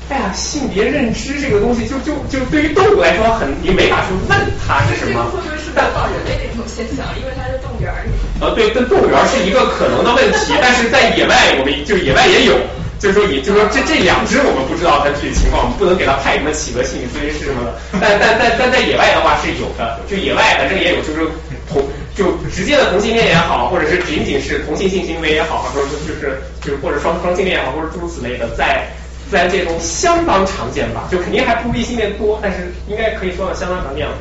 [0.09, 4.37] 哎呀，性别认知这个东西，就就就对于动物来说，很你没法去问
[4.67, 5.23] 它是什么。
[5.31, 7.05] 会不会是模仿人类的一种现象？
[7.19, 8.11] 因为它是动物园里。
[8.41, 12.55] 呃，对，跟动物园是一个可能的问题，但是在野外，我们就野外也有。
[12.99, 17.75] 就是说，也就是说，这这两只我们不知道它具体情况，我们不能给它派什么企鹅心理咨询师什么的。
[17.99, 21.27] 但但但但在野外的话是有的，就野外反正也有，就是
[21.67, 21.83] 同
[22.15, 28.87] 就直接的同性恋也好，或者是仅仅是同性性行为也好，或者说就是就是或者双双性恋也好，或者诸如此类的，在
[29.29, 31.07] 自然界中相当常见吧。
[31.11, 34.15] 就肯定还不如异性恋多，但是应该可以说相当常见了。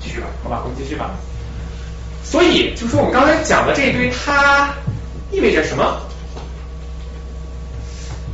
[0.00, 1.10] 继续吧，好吧，我们继续吧。
[2.22, 4.74] 所以就是说，我们刚才讲的这一堆，它
[5.30, 6.00] 意味着什么？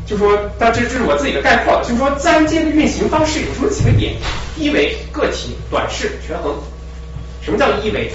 [0.06, 4.16] 就说，但这这是我自己的概括，就是说，自然界的运行方式有这么几个点：
[4.56, 6.56] 一维个体短视权衡。
[7.42, 8.10] 什么叫一维？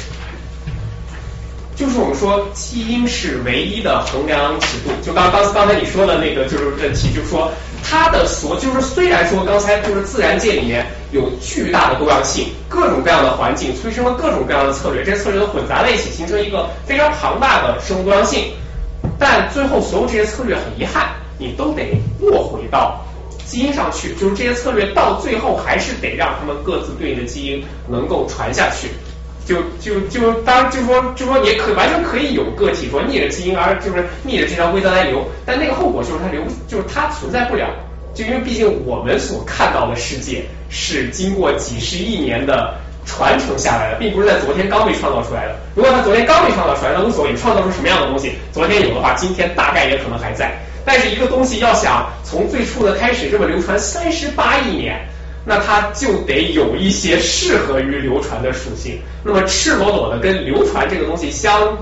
[1.75, 4.91] 就是我们说基因是唯一的衡量尺度。
[5.01, 7.51] 就刚刚刚才你说的那个就是问题，就是说
[7.83, 18.53] 它的所就是虽然说刚才就是自然界里面有巨大的多样性，各种各样的环境催生了各种各样的策略，这些策略都混杂在一起，形成一个非常庞大的生物多样性。
[19.19, 21.09] 但最后所有这些策略很遗憾。
[21.38, 23.05] 你都得落回到
[23.45, 28.88] 基因上去，就是这些策略到最后还是得让他们各自对应的基因能够传下去。
[29.45, 37.69] 就就就当然就说就说也可完全可以有个体说逆着基因而就是逆着这条规则来流，但那个后果就是它流就是它存在不了。
[38.13, 42.73] 就因为毕竟我们所看到的世界是经过几十亿年的
[43.05, 45.55] 传承下来的，并不是在昨天刚被创造出来的。
[45.75, 50.58] 如果它昨天刚被创造出来，那无所谓，创造出什么样的东西，昨天有的话，今天大概也可能还在。
[50.86, 55.05] 但是一个东西要想从最初的开始这么流传三十八亿年，
[55.45, 58.99] 那它就得有一些适合于流传的属性。
[59.23, 61.77] 那么赤裸裸的跟流传这个东西相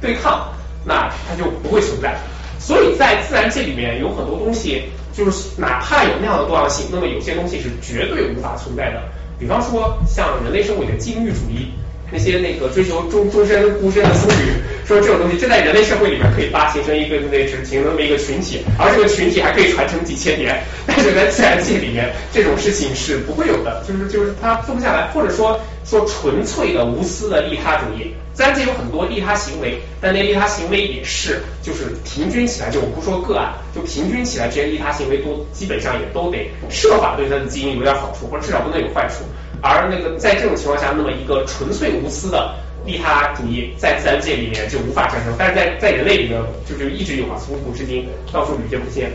[0.00, 0.48] 对抗，
[0.84, 2.16] 那它就不会存在。
[2.58, 9.02] 所以在自然界里面有很多东西，就是哪怕有那样的多样性，那么有些东西是绝对无法存在的。
[9.38, 11.72] 比方说像人类社会的禁欲主义。
[12.10, 14.52] 那些那个追求终终身孤身的僧侣
[14.86, 20.62] 说这种东西，这在人类社会里面可以发形成一个那形成那么一个群体，而这个群体还可以传承几千年。
[20.86, 28.14] 但是在自然界里面，这种事情是不会有的，就是就是它做不下来，或者说说纯粹的无私的利他主义。
[28.32, 39.24] 自然界有很多利他行为，但那利他行为也是就是平均起来，就我不说个案，就平均起来这些利他行为都基本上也都得设法对它的基因有点好处，或者至少不能有坏处。
[39.62, 49.10] 而那个在这种情况下，那么一个纯粹无私的利他主义，在自然界里面就无法产生，但是在在人类里面就是一直有啊，从古至今到处屡见不鲜。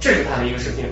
[0.00, 0.84] 这是他的一个事情。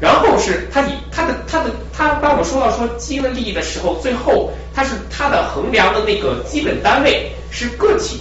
[0.00, 8.20] 然后是他以他的他的他当我说到说基因的利益的时候，最后他是他的衡量的那个基本单位是个体，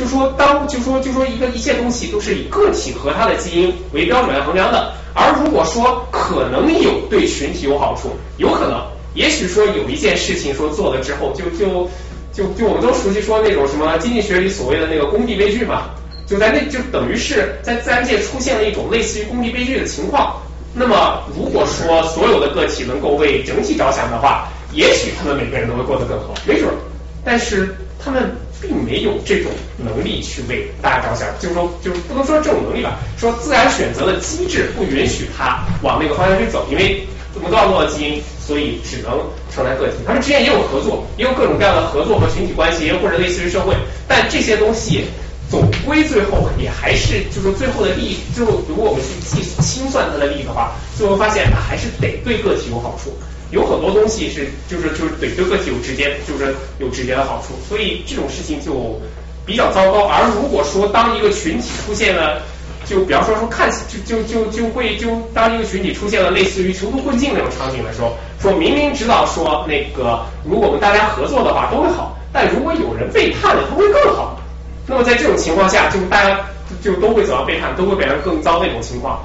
[0.00, 4.94] 就说当就说就说一个一切东西都是以个体和它的基因为标准来衡量的。
[5.12, 8.08] 而如果说可能有对群体有好处，
[8.38, 8.82] 有可能，
[9.12, 11.86] 也许说有一件事情说做了之后，就就
[12.32, 15.90] 就就我们都熟悉说那种什么经济学里所谓的那个工地悲剧嘛，
[16.26, 20.40] 就在那就等于是在自然界出现了一种类似于工地悲剧的情况。
[20.72, 26.74] 那么如果说所有的个体能够为整体着想的话，也许他们每个人都会过得更好，没准儿。
[27.22, 28.32] 但是他们。
[28.60, 39.18] 并没有这种能力去为大家着想，就是说，就是不能说这种能力吧，说自然选择的机制不允许他往那个方向去走，因为怎么多样多的基因，所以只能
[39.54, 39.94] 承担个体。
[40.06, 43.74] 他们之间也有合作，也有各种各样的合作和群体关系，或者类似于社会，
[44.06, 45.04] 但这些东西
[45.48, 53.16] 总归最后也还是，就是最后的利益，最后如果我们去计清算它的利益的话，最后发现它还是得对个体有好处。
[53.50, 59.00] 有很多东西是，就是就是对对个体有直接，就是有直接的好处，所以这种事情就
[59.44, 60.06] 比较糟糕。
[60.06, 62.42] 而如果说当一个群体出现了，
[62.86, 63.70] 就比方说说看，
[64.06, 74.40] 就就就就会就当一个群体出现了类似于囚徒困境那种场景的时候，说明明知道说那个如果我们大家合作的话都会好，但如果有人背叛了，他会更好。
[74.86, 76.40] 那么在这种情况下，就大家
[76.82, 79.20] 就都会走到背叛，都会变成更糟那种情况。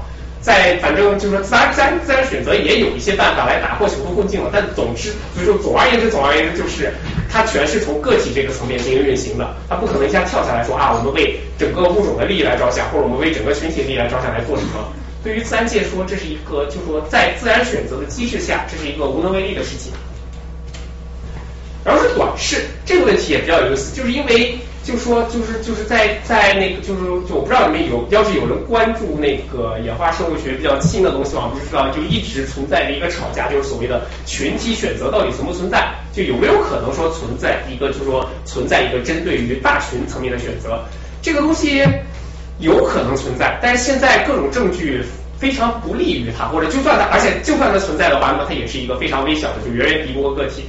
[0.46, 6.94] 在反正就是说自然自然自然选择也有一些办法来打破囚徒困境了，但总之所以说总而言之总而言之就是
[7.28, 14.92] 它全是从个体这个层面进行运行的，它不可能一下跳下来说啊我们为整个物种的利益来着想，或者我们为整个群体利益来着想来做什么。
[15.24, 19.92] 对于自然界说，这是一个就是说在自然选择的机制下，这是一个无能为力的事情。
[21.84, 24.56] 然后是短视这个问题也比较有意思，就是因为。
[24.86, 35.92] 就说就是就是在在那个就是就我不知道你们有要是有人关注那个演化社会学比较新的东西，我不知道就一直存在着一个吵架，就是所谓的群体选择到底存不存在？
[36.12, 40.78] 就有没有可能说存在一个就是说存在一个针对于大群层面的选择？
[41.20, 41.82] 这个东西
[42.60, 45.02] 有可能存在，但是现在各种证据
[45.36, 50.62] 非常不利于它，或者就算它，而且就算它存在的话，那么它也是一个非常微小的，就远远敌不过个体。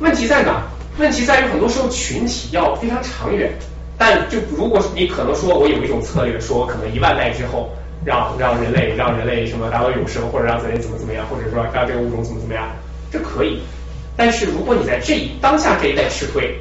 [0.00, 0.62] 问题在哪？
[0.98, 3.50] 问题在于，很多时候群体要非常长远，
[3.96, 7.70] 但就如果你可能说，我有一种策略，说可能一万代之后，
[8.04, 12.68] 让让人类让人类什么达到永生，或者让人类怎么怎么样，或者说让这个物种怎么怎么样，
[13.10, 13.60] 这可以。
[14.16, 16.54] 但是如果你在这一当下这一代吃亏，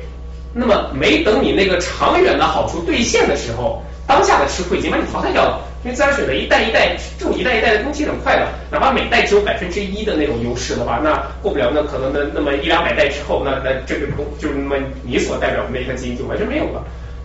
[0.54, 5.62] 那么没等你那个长远的好处兑现的时候，当下的吃亏已经把你淘汰掉了。
[5.82, 14.06] 因为自然选择一代一代这种一代一代的更替很快的，哪怕每代只有百分之一的那种优势的话，那过不了那可能那那么一两百代之后，那那这个
[14.38, 16.84] 就是那么你所代表的那一颗基因就完全没有了。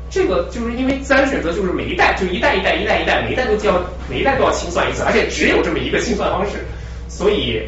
[0.08, 6.58] 这个就是因为自然选择就是每一代就一代一代一代一代每一代都要每一代都要清算一次，而且只有这么一个清算方式，
[7.08, 7.60] 所以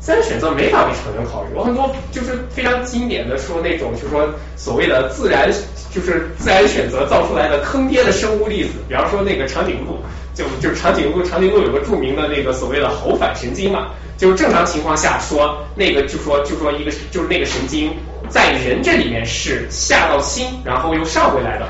[0.00, 1.54] 自然选择没法为成人考虑。
[1.54, 5.48] 有很多就是非常经典的说那种就是说所谓的自然
[5.94, 9.98] 就是自然选择造出来的坑爹的生物粒子，比方说那个长颈鹿。
[10.32, 17.92] 就就长颈鹿，长颈鹿有个著名的那个所谓的喉返神经嘛，就正常情况下说那个就说就说一个就是那个神经
[18.28, 21.66] 在人这里面是下到心，然后又上回来的，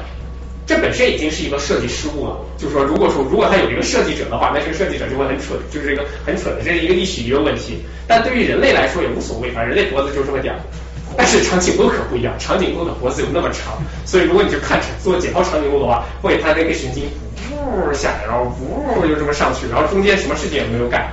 [0.71, 2.39] 这本身已经是一个设计失误了。
[2.57, 7.83] 就是说如果说如果他有一个设计者的话，那这个设计者就会很蠢，就是一个很蠢的，这是一个历史遗留问题。
[8.07, 10.61] 但对于人类来说也无所谓，反正人类脖子就这么点儿。
[11.17, 17.03] 但是长颈鹿可不一样，长颈鹿的脖子有那么长，所以如果你去看做解剖长颈鹿的话，会它那个神经。
[17.51, 21.11] 呜下来，然后呜就这么上去，然后中间什么事情也没有干，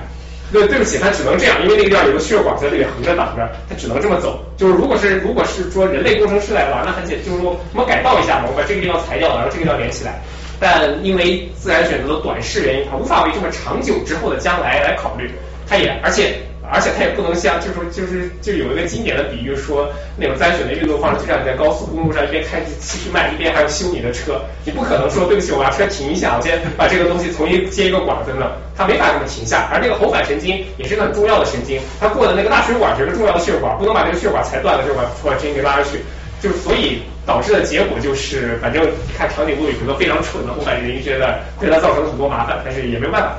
[0.52, 4.42] 对，对不起，它只能这样，因为那个地方有个血管在这里横着挡着，它只能这么走。
[4.56, 10.20] 就是如果是如果是说人类工程师来玩，那很简，就是说我们改造一下嘛，我把这个地方裁掉，然后这个地方连起来。
[10.60, 15.30] 但因为自然选择的短视原因，它无法为这么长久之后的将来来考虑。
[15.68, 16.36] 它也而且
[16.70, 29.68] 而且它也不能像，就是说就是就有一个经典的比喻说，那种自然选的运动方式，就像你在高速公路上一边开七十迈，一边还要修你的车，你不可能说对不起，我把车停一下，我先把这个东西重新接一个管等等，它没法这么停下。
[29.72, 36.00] 而那个喉返神经也是个很重要的神经，它过的那个大血管是个重要的血管，不能把这个血管裁断了就把把神经给拉下去，
[36.40, 43.38] 就所以导致的结果就是，反正看长颈鹿有一个非常蠢的后返神经觉得对它造成了很多麻烦，但是也没有办法。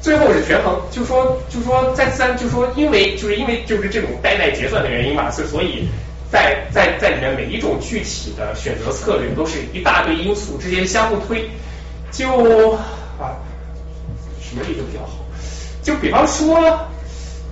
[0.00, 5.88] 最后是权衡，就说就说再三就说因为就是因为就是这种代代结算的原因嘛，所所以
[6.30, 11.50] 在在在里面每一种具体的选择策略都是一大堆因素之间相互推，
[12.12, 12.72] 就
[13.18, 13.34] 啊
[14.40, 15.18] 什么例子比较好？
[15.82, 16.78] 就比方说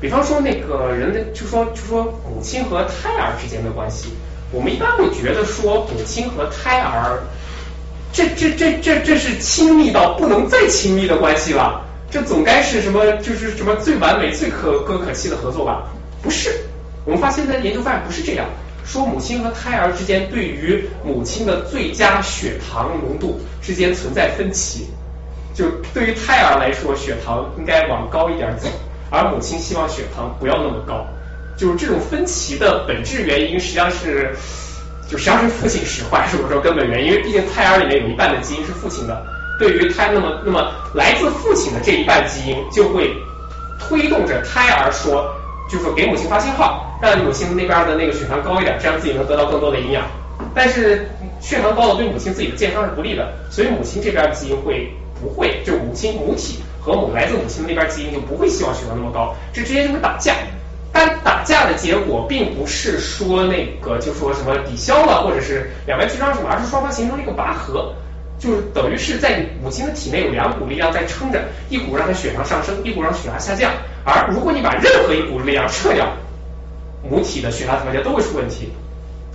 [0.01, 4.11] 比方说那个人的就说就说母亲和胎儿之间的关系，
[4.53, 7.23] 我们一般会觉得说母亲和胎儿
[8.13, 11.83] 这这这这这是亲密到不能再亲密的关系了。
[12.11, 13.05] 这总该是什么？
[13.17, 15.89] 就是什么最完美、最可歌可泣的合作吧？
[16.23, 16.51] 不是，
[17.05, 18.47] 我们发现，在研究发现不是这样。
[18.85, 24.87] 说母亲和胎儿之间对于母亲的最佳血糖浓度之间存在分歧。
[25.53, 28.69] 就对于胎儿来说，血糖应该往高一点走，
[29.11, 31.05] 而母亲希望血糖不要那么高。
[31.57, 34.37] 就是这种分歧的本质原因，实际上是
[35.11, 39.27] 就实际上是父亲使坏，是我说根本原因，因为毕竟胎儿里面有一半的基因是父亲的。
[39.59, 43.11] 对于胎，那么那么来自父亲的这一半基因就会
[43.79, 45.33] 推动着胎儿说，
[45.71, 50.05] 就是说给母亲发信号，让母亲那边的那个血糖高一点，这样自己能得到更多的营养。
[50.55, 51.09] 但是
[51.41, 60.35] 血糖高了对母亲自己的健康是不利的，所以母亲这边的基因会不会就母亲母体和母来自母亲的那边基因就不会希望血糖那么高，这直接就是打架。
[60.93, 67.93] 但打架的结果并不是说那个就说什么抵消了，或者是两败俱伤什么，而是双方形成了一个拔河。
[68.39, 73.73] 就是等于是在母亲的体内有两股力量在撑着，一股让她血糖上升，一股让血压下降。
[74.05, 76.07] 而如果你把任何一股力量撤掉，
[77.09, 78.71] 母体的血压条件都会出问题。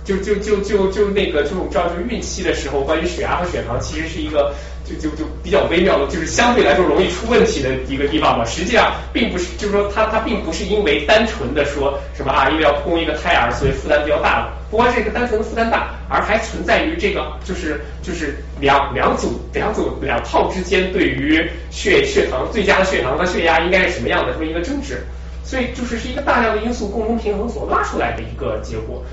[0.04, 4.52] 就就就就就那个，就是我们知道，就是孕期的时候，关于血压和血糖其实是一个
[4.84, 8.44] 就就就比较微妙的，就是相对来说容易出问题的一个地方嘛。
[8.44, 14.58] 实际上并不是，就是说它它并不是因为单纯的说什么啊，因为要供一个胎儿，所以负担比较大了。
[14.70, 25.04] 不光是一个单纯的负担大，而还存在于这个就是就是两两组两组两套之间对于血血糖最佳的血糖和血压应该是什么样的这么一个争执。
[25.44, 29.04] 所以就是是一个大量的因素共同平衡所拉出来的一个结果。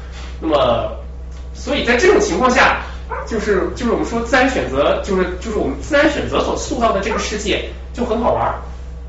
[0.41, 0.91] 那么，
[1.53, 2.81] 所以在这种情况下，
[3.27, 8.53] 就是就是我们说自然选择，就是就是我们自然选择所塑造的这个世界就很好玩。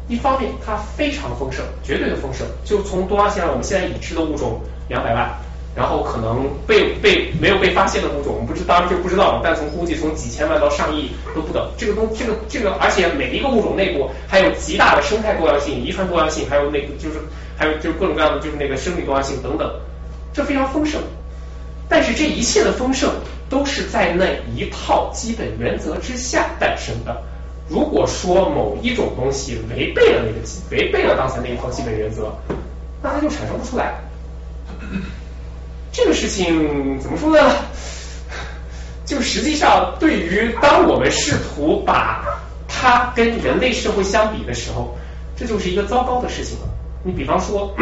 [0.08, 5.30] 一方面它非常丰盛，绝对的丰盛，就从多样性上我们现在已知的物种两百万，
[5.76, 11.70] 然后可能被被没有被发现的物种，我们不知当然就不知道了，但从估计从几千万到上亿都不等。
[11.78, 17.20] 这个东这个这个，而且每一个物种内部还有极大的生态多样性、遗传多样性，还有那个就是
[17.56, 19.70] 还有就是各种各样的就是那个生理多样性等等，
[20.32, 21.00] 这非常丰盛。
[21.90, 23.12] 但是这一切的丰盛
[23.50, 27.20] 都是在那一套基本原则之下诞生的。
[27.68, 32.32] 如果说某一种东西违背了那个基违背了刚才那一套基本原则，
[33.02, 33.94] 那它就产生不出来。
[35.92, 37.54] 这个事情怎么说呢？
[39.04, 42.24] 就实际上，对于当我们试图把
[42.68, 44.96] 它跟人类社会相比的时候，
[45.36, 46.68] 这就是一个糟糕的事情了。
[47.02, 47.74] 你比方说，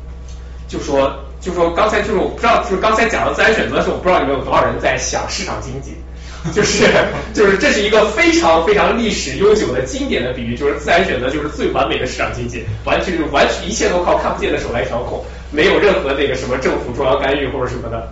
[0.68, 5.96] 就说就说刚才就是我不知道，就是刚才讲到自然选择的时候，我不知道你们有多少人在想市场经济。
[6.54, 6.88] 就是
[7.34, 18.08] 就是这是一个非常非常历史悠久的经典的比喻，就是自然选择就是最完美的市场经济，完全是完全一切都靠看不见的手来调控，没有任何那个什么政府中央干预或者什么的。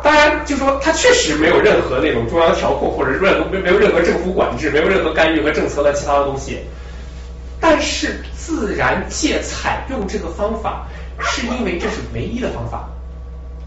[0.00, 6.60] 当然，就说它确实没有任何那种中央调控或者任何没没有任何政府管制，没有任何干预和政策的其他的东西。
[7.60, 10.86] 但是自然界采用这个方法，
[11.20, 12.88] 是因为这是唯一的方法。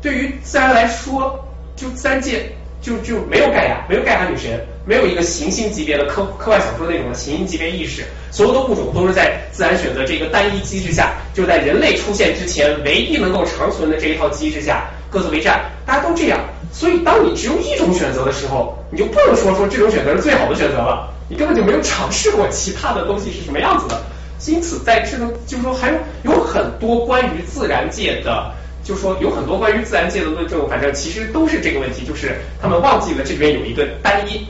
[0.02, 1.44] 对于自然来说，
[1.76, 2.52] 就自然界。
[2.82, 16.40] 就就没有盖亚，没有盖亚女神，没有一个行星级别的科科幻小说那种的行星级别意识，所有的物种都是在自然选择这个单一机制下，就在人类出现之前唯一能够长存的这一套机制下各自为战，大家都这样。
[16.72, 24.02] 所以当你只有一种选择的时候，你就不能说说这种选择是最好的选择了，你根本就没有尝试过其他的东西是什么样子的。
[24.48, 28.54] 因此，在这种就是说还有有很多关于自然界的。
[28.82, 34.48] 就是说有很多关于自然界的论证，反正其实都是这个问题，就是他们忘记了这边有一个单一，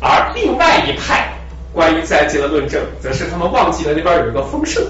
[0.00, 1.30] 而另外一派
[1.70, 4.82] 关于自然界的论证，则是他们忘记了那边有一个丰盛。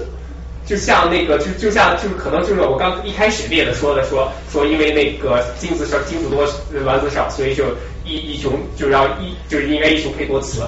[0.65, 6.47] 就像那个，就就像就是可能就是我刚一开始列的说的说说，因为那个精子少，精子多，
[6.85, 7.65] 卵子少，所以就
[8.05, 10.61] 一一雄就要一就是因为一雄配多雌。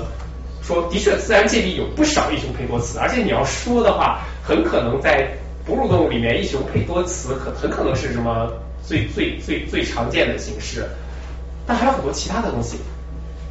[0.66, 5.30] 说的确，自然界里有不少异雄配多雌，而且你要说的话，很可能在
[5.66, 8.52] 哺乳动物里面，异雄配多雌可很可能是什么
[8.86, 10.88] 最最最最常见的形式。
[11.68, 12.78] 但还有很多其他的东西，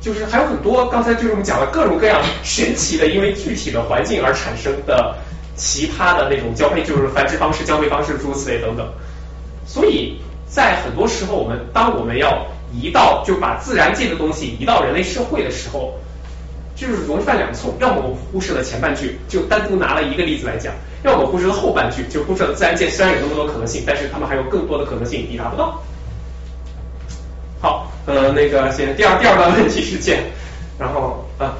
[0.00, 5.16] 就是还有很多刚才就是我们讲的各种各样神奇的，因为具体的环境而产生的。
[5.54, 8.88] 奇葩的那种交配，就是繁殖方式、交配方式诸如此类等等。
[9.66, 15.92] 所以在很多时候，我们当我们要移到就把自然界的东西移到人类社会的时候，
[16.74, 17.74] 就是容易犯两错。
[17.80, 20.72] 要么我忽视了前半句，就单独拿了一个例子来讲；
[21.04, 25.82] 要么忽视了后半句，就忽视了自然界虽然有那么多可能性，但是他们还有更多的可能性抵达不到。
[27.60, 30.24] 好，呃，那个先第二第二个问题是见，
[30.78, 31.54] 然后啊。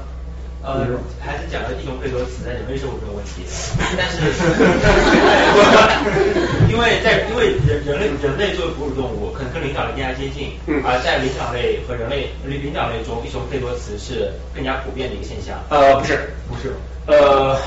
[0.64, 0.86] 呃，
[1.18, 3.42] 还是讲了一雄配多雌在人类社会这个问题，
[3.98, 4.22] 但是，
[6.70, 15.58] 因为在因为人人类人类作为哺乳动物，可能跟灵长类更加接近，嗯而在灵长类和人类灵灵长类中，一雄配多雌是更加普遍的一个现象。
[15.68, 16.72] 呃，不是，不是，
[17.06, 17.58] 呃，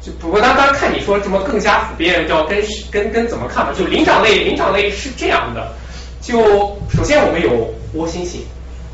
[0.00, 2.62] 就不过当当然看你说什么更加普遍，要跟
[2.92, 3.72] 跟跟怎么看吧。
[3.76, 5.72] 就灵长类，灵长类是这样的，
[6.22, 8.36] 就首先我们有窝猩猩。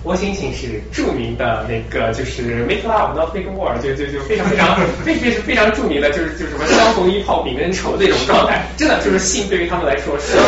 [0.04, 10.38] 窝猩猩是著名的那个，就是 make love not make war，就就就 非常非常非非是非常著名的，就是就什么相逢一炮泯恩仇那种状态，真的就是性对于他们来说是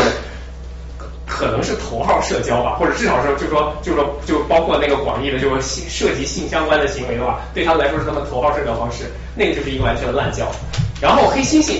[1.27, 10.51] 可能是头号社交吧，或者至少说就说就说就包括那个广义的，就是性涉及性相关的行为的话，对他们来说是他们头号社交方式，那个就是一个完全的滥交。
[10.99, 11.73] 然后黑猩猩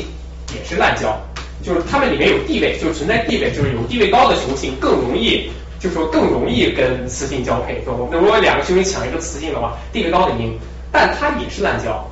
[0.54, 1.20] 也是滥交，
[1.64, 5.50] 就是他们里面有地位，就存在地位，就是有地位高的雄性更容易。
[5.84, 10.58] 就说更容易跟雌性交配，说那如果两个雄性抢一个雌性的话，地位高的赢，
[10.94, 12.10] 但它也是滥交。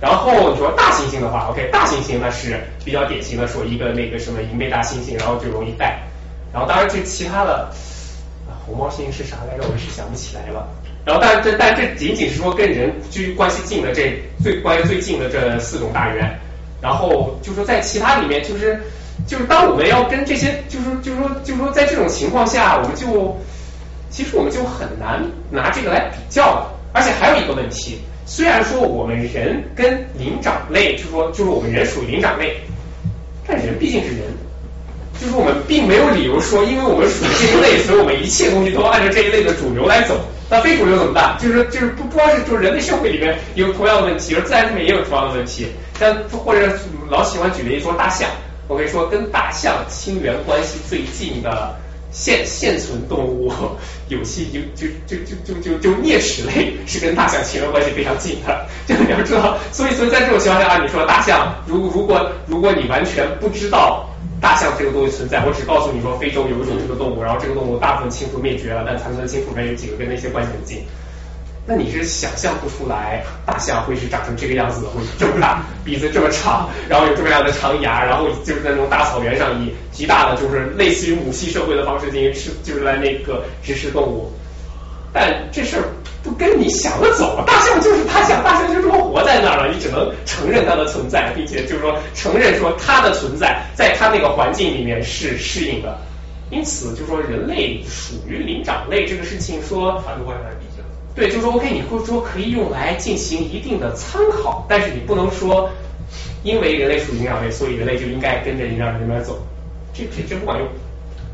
[0.00, 6.00] 然后你说大猩猩的话，OK，大猩猩那是比较典型的，说一个那个什么银背大猩猩，然后就容易带。
[6.52, 7.70] 然后当然这其他的，
[8.66, 9.62] 红毛猩猩是啥来着？
[9.72, 10.66] 我是想不起来了。
[11.04, 16.28] 然后但这但这仅仅是说跟人居关系近的这最关系最近的这四种大猿。
[16.82, 18.82] 然后就说在其他里面就是。
[19.26, 23.36] 就是当我们要跟这些，就是就是说，就是说，在这种情况下，我们就
[24.10, 26.72] 其实我们就很难拿这个来比较了。
[26.92, 32.56] 而且还有一个问题，虽然说我们人跟灵长类，就是说，就是我们人属于灵长类，
[33.46, 34.20] 但人毕竟是人，
[35.20, 40.18] 就是我们并没有理由说，因为我们属于这一类，所以我们一切东西都按照这一类的主流来走。
[40.48, 41.36] 那非主流怎么办？
[41.40, 45.66] 就是就是不不光是就是人类社会里面有同样的问题，而自然里面也有同样的问题。
[45.98, 46.72] 像或者
[47.10, 48.30] 老喜欢举例说大象。
[48.68, 51.74] 我跟你说，跟大象亲缘关系最近的
[52.10, 53.52] 现现存动物，
[54.08, 58.66] 有些就就就就就就就啮齿类是跟大象亲缘关系非常近的。
[58.86, 64.08] 就你要知道，所以所以在这种情况下，你说大象，如果如果如果你完全不知道
[64.40, 70.84] 大象这个东西存在，我只告诉你说非洲有一种这个动物，然后这个动物大部分亲属灭绝了，但残存的亲属里面有几个跟那些关系很近。
[71.68, 84.32] 那你是想象不出来，大象会是长成这个样子的，会这么大，鼻子这么长，然后有这么样的长牙，然后就是在那种大草原上以极大的就是类似于母系社会的方式进行吃，就是来那个植食动物。
[85.12, 85.82] 但这事儿
[86.22, 95.98] 不跟你想的走，大象就是大象，大象就这么活在那儿了，你只能承认它的存在，并且就是说承认说它的存在在它那个环境里面是适应的。
[96.48, 100.66] 因此，就说人类属于灵长类这个事情，说法律外来比。
[101.16, 105.70] 对，就是说 OK，你会说可以用来进行一定的参考，但是你不能说，
[106.42, 109.38] 因为人类属于灵长类，所以人类就应该跟着灵长类那边走，
[109.94, 110.68] 这这这不管用。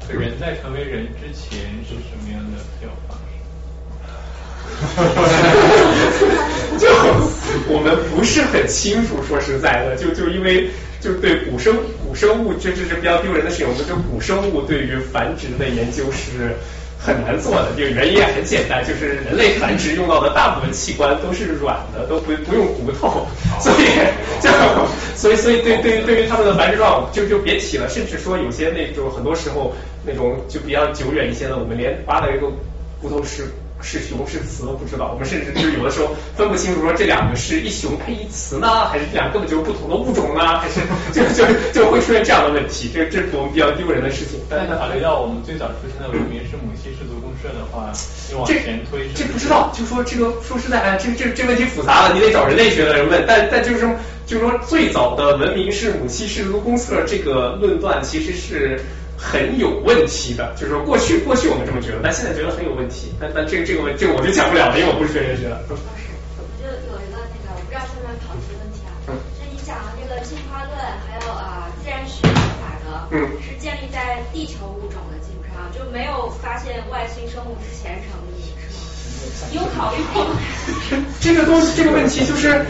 [0.08, 1.58] 人在成为人之前
[1.88, 3.32] 是什么样的配偶方式？
[6.78, 6.86] 就
[7.72, 10.70] 我们不是很清楚，说实在的，就就因为
[11.00, 11.76] 就对古生
[12.06, 13.66] 古生物，这这是比较丢人的事情。
[13.66, 16.54] 我们对古生物对于繁殖的研究是。
[17.04, 23.26] 很难做的，就原因也很简单，就是人类繁殖用到的大部分器官都是软的，都不不用骨头，
[23.60, 23.86] 所以
[24.40, 24.48] 就
[25.16, 29.74] 所以所以对对于对于他们的繁殖状况就就别提了，甚至说有些那种很多时候
[30.04, 32.46] 那种就比较久远一些的，我们连挖的一个
[33.00, 33.48] 骨头是。
[33.82, 40.58] 是雄是雌都不知道，我们甚至就是有的时候分不清楚说这两个是一雄配一雌呢， 还是这两个根本就是不同的物种呢？
[40.60, 40.80] 还是
[41.12, 44.40] 就就就会出现这样的问题， 这这是我们比较丢人的事情。
[44.48, 47.90] 但是考虑到我们最早出现的文明是母系氏族公社的话，
[48.30, 53.24] 你往前推，这不知道，就说这个说实在，这这这问题复杂了，你得找人类学的人问。
[53.26, 53.80] 但但就是
[54.26, 58.80] 就是说最早的文明是母系氏族公社这个论断其实是。
[59.22, 70.74] 很有问题的就是说过去过去我们这么觉得但现在觉得很有问题但但这个这个问这个我就讲不了了因为我不是学哲学的老师我就有一个那个我不知道现在考题问题啊就你讲的这个进化论
[71.06, 72.26] 还有啊自然学
[72.58, 73.30] 法则嗯。
[73.38, 78.82] 是建立在地球物种的基础上就没有发现外星生物之前成立是吗？
[79.50, 80.34] 你有考虑过吗？
[81.20, 82.66] 这个东西这个问题就是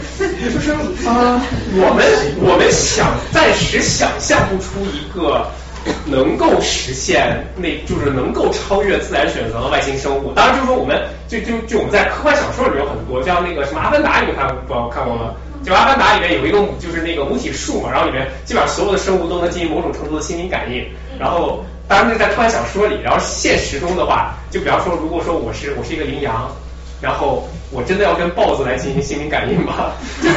[0.53, 0.71] 就是
[1.09, 1.41] 啊
[1.73, 2.05] 我们
[2.45, 5.49] 我们想暂时想象不出一个
[6.05, 10.31] 能够实现那就是能够超越自然选择的外星生物。
[10.33, 15.33] 当然，就是说我们就就就我们在科幻小说里面有很多，像那个什么《阿凡达》，你们看过看过吗？
[15.63, 20.85] 就《阿凡达》里面有一个母就是那个母体树嘛，然后里面基本上所有的生物都能进行某种程度的心灵感应，
[21.19, 21.63] 然后。
[21.85, 26.49] 当然是在科幻小说里，然后现实中的话，就比方说，如果说我是我是一个羚羊，
[27.03, 29.91] 然后我真的要跟豹子来进行心灵感应吗？
[30.23, 30.35] 就是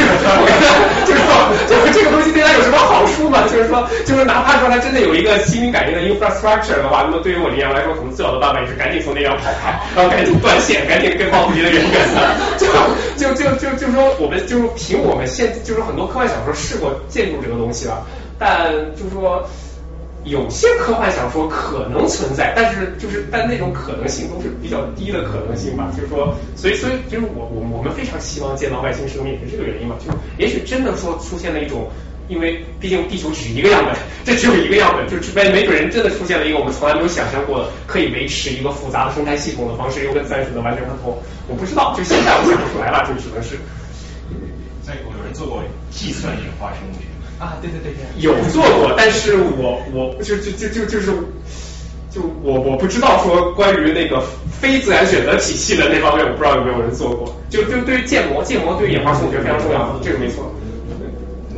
[1.06, 1.30] 就是说，
[1.68, 3.44] 就是这个东西对他有什么好处吗？
[3.46, 12.34] 就是说，就是哪怕说他真的有一个心灵感应的 infrastructure 的话，那么对于我羚羊来说，可能最好的办法也是赶紧从那边跑开， 然后赶紧断线，赶紧跟豹子离得远远的。
[12.58, 12.66] 就
[13.16, 18.04] 就就就就说我们就是凭我们现就是很多科幻小说试过建筑这个东西了，
[18.38, 19.48] 但就是说。
[20.26, 25.92] 有些科幻小说可能存在，但是就是但那种可能性都是比较低的可能性吧。
[25.96, 29.94] 就是说，所以所以就是我我我们非常希望见到外星生命，是这个原因嘛？
[30.04, 31.88] 就也许真的说出现了一种，
[32.28, 41.16] 因为毕竟地球只是一个样本，这只有一个样本，就没没准人真的出现了一个我们从来没有想象过可以维持一个复杂的生态系统的方式，又跟自然选择完全不同。
[41.46, 43.56] 我不知道，就现在我想不出来了，就只能是。
[44.82, 47.05] 在有人做过计算演化生物学。
[47.39, 51.12] 啊，对对对对，有做过，但是我我就就就就就是
[52.11, 54.22] 就我我不知道说关于那个
[54.61, 57.34] 非自然选择体系的那方面，我不知道有没有人做过。
[57.51, 60.51] 就就对于建模，建模对于演化生物学非常重要，这个没错。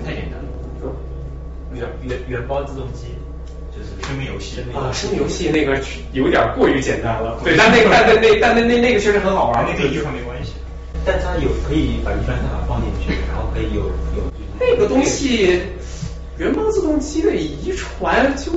[0.04, 0.38] 太简单
[0.82, 0.92] 了。
[1.74, 3.14] 原原原包自动机
[3.70, 5.78] 就是生命游戏啊，生命游戏那个
[6.12, 7.38] 有点过于简单了。
[7.44, 10.54] 对，但那个但那那但那那那个确实很好玩，那跟遗传没关系。
[11.06, 13.82] 但它有可以把遗传代码放进去，然后可以有
[14.16, 14.27] 有。
[14.58, 15.60] 那个东西，
[16.36, 18.52] 原包自动机的遗传就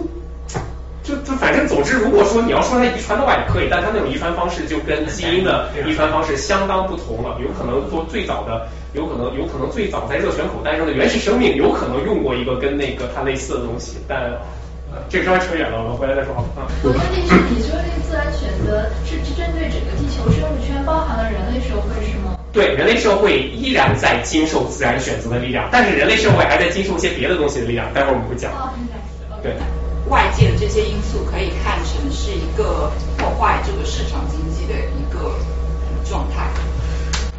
[1.04, 7.40] 就就反正总之，如果说你要说它遗传的话也可以，但它那种遗传方式就跟基因的遗传方式相当不同了。
[7.42, 14.32] 有可能说最早的，有可能有可能最早在热泉口诞生的原始生命，有可能用过一个跟那个它类似的东西，但
[15.10, 16.44] 这个稍微扯远了，我们回来再说啊。
[16.84, 22.21] 我问题是，你说这个自然选择是针对整个地球生物圈，包含了人类社会是吗？
[22.54, 28.52] 对，人类社会依然在经受自然选择的力量，但是人类社会还在经受一些别的东西的力量，待会儿我们会讲。
[29.42, 29.56] 对，
[30.10, 35.34] 外界的这些因素可以看成是一个破坏这个市场经济的一个
[36.04, 36.50] 状态。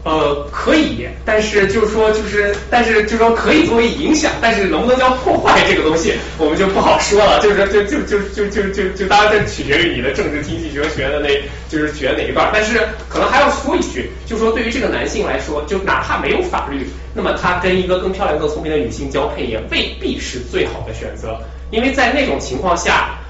[0.04, 7.38] 呃，可以，但是就是说，就是但是就是说可以作为影响，但是能不能叫破坏这个东西，我们就不好说了。
[7.40, 11.28] 就是就就就就就就就当然这取决于你的政治经济学学的那，
[11.68, 12.50] 就是学哪一段。
[12.52, 16.84] 但是可能还要说一句，就说对于这个男性来说，就哪怕没有法律，
[17.14, 21.38] 那么他跟一个更漂亮、更聪明的女性交配，也未必是最好的选择，
[21.70, 23.20] 因为在那种情况下，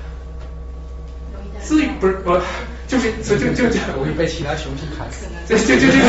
[1.60, 2.40] 资不是不。
[2.88, 5.24] 就是就就就容易被其他雄性砍死。
[5.48, 6.08] 就就就就说，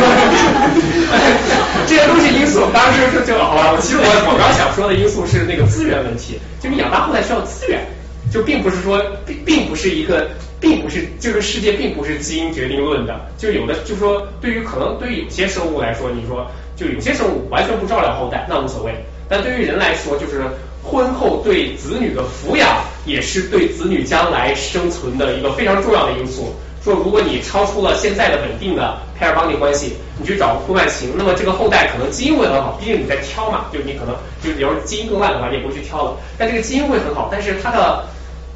[1.87, 2.61] 这些都是因素。
[2.73, 3.77] 当然就就好吧。
[3.81, 7.81] 其实我我刚想说的因素是那个资源问题，就你养大后代需要资源，
[8.31, 10.29] 就并不是说并并不是一个，
[10.59, 13.19] 并不是这个世界并不是基因决定论的。
[13.37, 18.93] 就有的就是说对于可能对于有些生物来说，你说就有些生物完全不照料后代那无所谓，
[19.27, 20.43] 但对于人来说，就是
[20.83, 26.55] 婚后对子女的抚养也是对子女将来生存的一个非常重要的因素。
[26.83, 34.13] 说如果你超出了现在的稳定的 pair bonding 关系，你去找婚外情，那么这个后代可能基因会很好，毕竟你在挑嘛，就你可能
[34.43, 36.17] 就你要是基因更烂的话，你也不会去挑了。
[36.37, 38.03] 但这个基因会很好，但是它的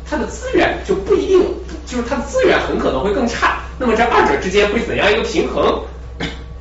[0.10, 1.42] 它的资源就不一定，
[1.86, 3.60] 就是它的资源很可能会更差。
[3.80, 5.82] 那么这二者之间会怎样一个平衡？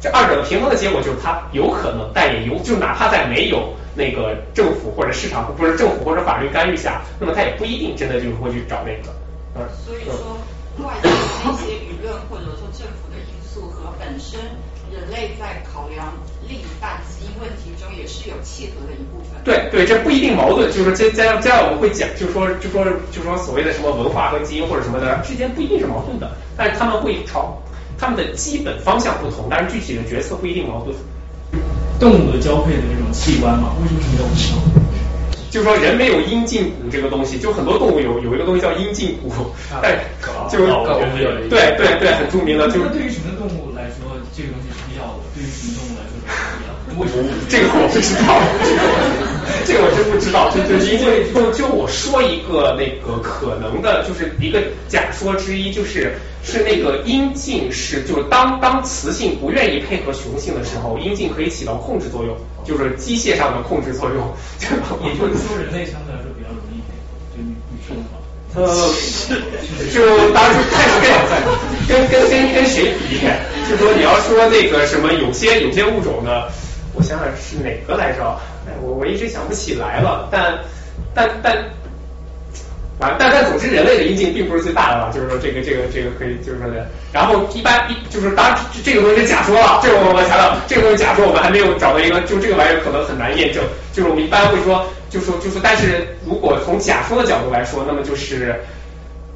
[0.01, 9.13] 这二者的平衡的结果就是它有可能，但也有，就哪怕在没有那个政府或者市场不是政府或者法律干预下，那么它也不一定真的就是会去找那个。
[9.57, 10.39] 嗯，所以说。
[10.85, 14.41] 外界的一些舆论或者说政府的因素和本身
[14.93, 16.13] 人类在考量
[16.47, 19.41] 另一半基因问题中也是有契合的一部分。
[19.45, 27.57] 对对，这不一定矛盾，就是接接接下来我们会讲，就说就说就说所谓的什么文化和基因或者什么的之间不一定是矛盾的，但是他们会朝
[27.99, 30.95] 他们的基本方向不同，但是具体的决策不一定矛盾。
[31.99, 34.86] 动物的交配的那种器官嘛，为什么没有呢？
[35.57, 39.33] 就说人没有阴茎骨这个东西，就很多动物有有一个东西叫阴茎骨，
[39.81, 39.97] 但
[40.51, 40.59] 就
[41.49, 42.69] 对对对很著名的。
[42.69, 46.13] 就是对于什么动物来说，这个东西是必要的；对于什么动物来说？
[46.99, 47.29] 为什么？
[47.49, 48.41] 这个我不知道。
[49.65, 64.35] 这个我真不知道，就就因为就就我说一个那个可能的，就是一个假说之一，就是是那个阴茎是就是当当雌性不愿意配合雄性的时候，阴茎可以起到控制作用，就是机械上的控制作用。
[65.03, 68.19] 也就是说，人类相对来说比较容易配合，就女女生的话。
[68.55, 68.65] 呃，
[69.93, 73.21] 就当时看跟跟跟跟跟谁比？
[73.69, 76.45] 就说你要说那个什么，有些有些物种呢，
[76.97, 78.25] 我想想是哪个来着？
[78.67, 80.29] 哎，我我一直想不起来了。
[80.33, 80.59] 但
[81.15, 81.57] 但但，
[82.99, 85.13] 啊，但但总之，人类的阴茎并不是最大的了。
[85.13, 86.89] 就是说，这个这个这个可以，就是说的。
[87.13, 93.63] 然后一般一就是当然这个东西假说了，这个我我强调，这个东西假说，我们还没有找到一个，就这个玩意儿可能很难验证。
[93.93, 94.87] 就是我们一般会说。
[95.09, 98.61] 就说就说，但是如果从假说的角度来说，那么就是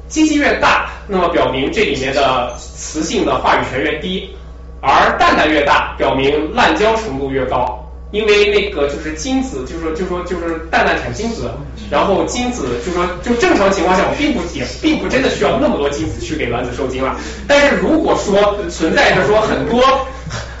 [0.09, 4.35] 机器越大，那么表明这里面的雌性的话语权越低；
[4.81, 7.77] 而蛋蛋越大，表明滥交程度越高。
[8.11, 11.49] 因为那个就是精子，就是说就说就是蛋蛋产精子，
[11.89, 17.15] 然后精子就说就正常情况下，我并不也并不真的需要那么多精子去给卵子受精了。
[17.47, 19.81] 但是如果说存在着说很多。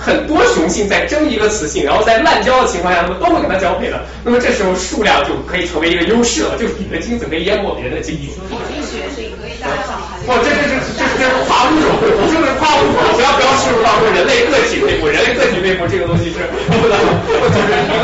[0.03, 4.03] 很多雄性在争一个雌性，然后在滥交的情况下，他们都会跟它交配的。
[4.25, 8.41] 那么这时候数量就可以成为一个优势了，就是你的精子可以淹没别人的精子。
[8.67, 10.17] 经学是可以大上海。
[10.25, 11.87] 哇，这这这这这是跨物种，
[12.29, 16.95] 这是跨物种，不要不要进入到说人类个体内部，人类个体内部这个东西是不能，
[17.51, 18.01] 就是一个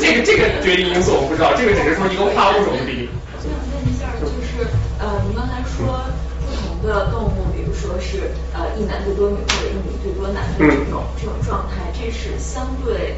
[0.00, 3.08] 这个这个决定因素我不知道，这个只是说一个跨物种的比例。
[3.34, 4.66] 我想问一下，就是
[4.98, 6.00] 呃，您刚才说
[6.46, 7.46] 不同的动物。
[7.54, 13.16] 比如说是呃一男对多女或者一女对多男的这种这种状态，这是相对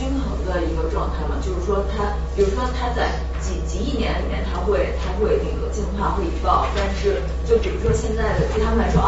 [0.00, 1.36] 均衡的一个状态嘛？
[1.44, 9.02] 就是说它，比如说它在几几亿年里面，它会它会那个进化会引爆，但是就比如说现在的对他们来说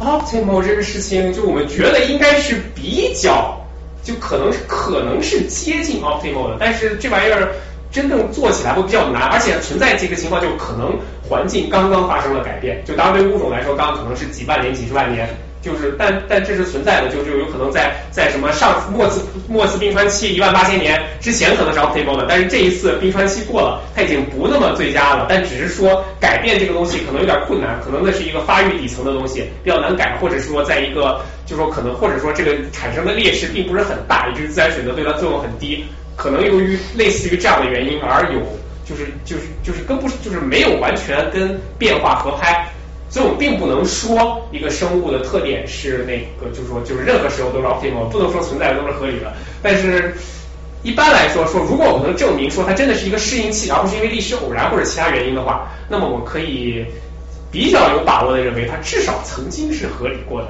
[0.00, 3.60] ，optimal，optimal 这个事情，就我们觉得应该是比较，
[4.04, 7.52] 就可能可能是接近 optimal 的，但是这玩意儿。
[7.94, 12.82] 真正做起来会比较难，而且存在这个情况，就可能环境刚刚发生了改变。
[12.84, 15.28] 就当然对物种来说，刚刚可能是几万年、几十万年，
[15.64, 25.26] 就是但但这是存在的，就就有可能在在什么上末次末次冰川期一万八千年之前可能是 optimal 的，但是这一次冰川期过了，它已经不那么最佳了。
[25.28, 35.84] 但只是说改变这个东西可能有点困难，可能那是一个发育底层的东西比较难改，或者说在一个就说可能或者说这个产生的劣势并不是很大，也就是自然选择对它作用很低。
[36.14, 38.40] 可能由于类似于这样的原因而有，
[38.84, 42.68] 就是就是就是跟不就是没有完全跟变化合拍，
[43.14, 49.32] 所以我们并不能说一个生物的特点是那个，就是说就是任何时候都是 optimal，不能说存在都是合理的。
[49.62, 50.12] 但是
[50.82, 56.84] 一般来说，说如果我们能证明说它真的是一个适应器，而不是因为历史偶然或者其他原因的话，那么我可以
[57.52, 60.48] 比较有把握的认为它至少曾经是合理过的。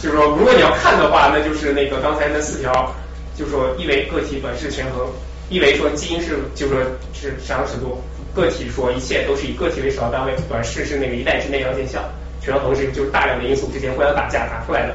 [0.00, 2.94] 就是说，如果你要看的话，那就是那个刚才那四条。
[3.36, 5.06] 就是说一为个体本是权衡，
[5.48, 6.82] 一为说基因是就是说
[7.14, 8.02] 是上升尺度，
[8.38, 11.98] 个体说一切都是以个体为首要单位，短视是那个一代之内要见效，
[12.40, 14.94] 权衡是就是大量的因素之间互相打架打出来的。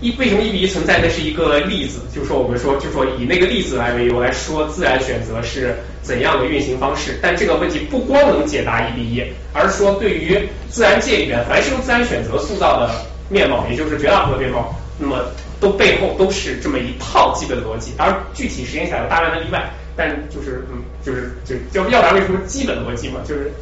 [0.00, 0.98] 一为什么一比一存在？
[1.00, 9.22] 那是一个例子，就说我们说就说以那个例子来为由来说自然选择是怎样的运行方式，但这个问题不光能解答一比一，
[9.52, 10.36] 而是说对于
[10.68, 12.90] 自然界里面凡是由自然选择塑造的
[13.30, 15.24] 面貌，也就是绝大部分面貌，那么。
[15.60, 19.64] 都背后都是这么一套基本逻辑，而具体实现起来有大量的例外，
[19.96, 21.30] 但就是嗯，就是
[21.70, 23.52] 就要要不然为什么基本逻辑嘛，就是，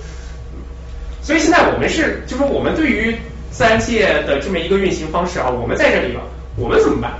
[1.22, 3.16] 所以现在我们是，就说我们对于
[3.51, 6.20] 自然界的这么一个运行方式啊，我们在这里了，
[6.57, 7.12] 我们怎么办？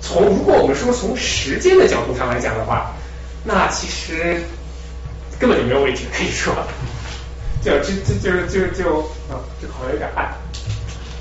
[0.00, 2.92] 从如果我们说从时间的角度上来讲的话，
[3.42, 4.40] 那其实
[5.38, 6.54] 根本就没有问题可以说，
[7.62, 10.32] 就就就就就啊，这好像有点暗。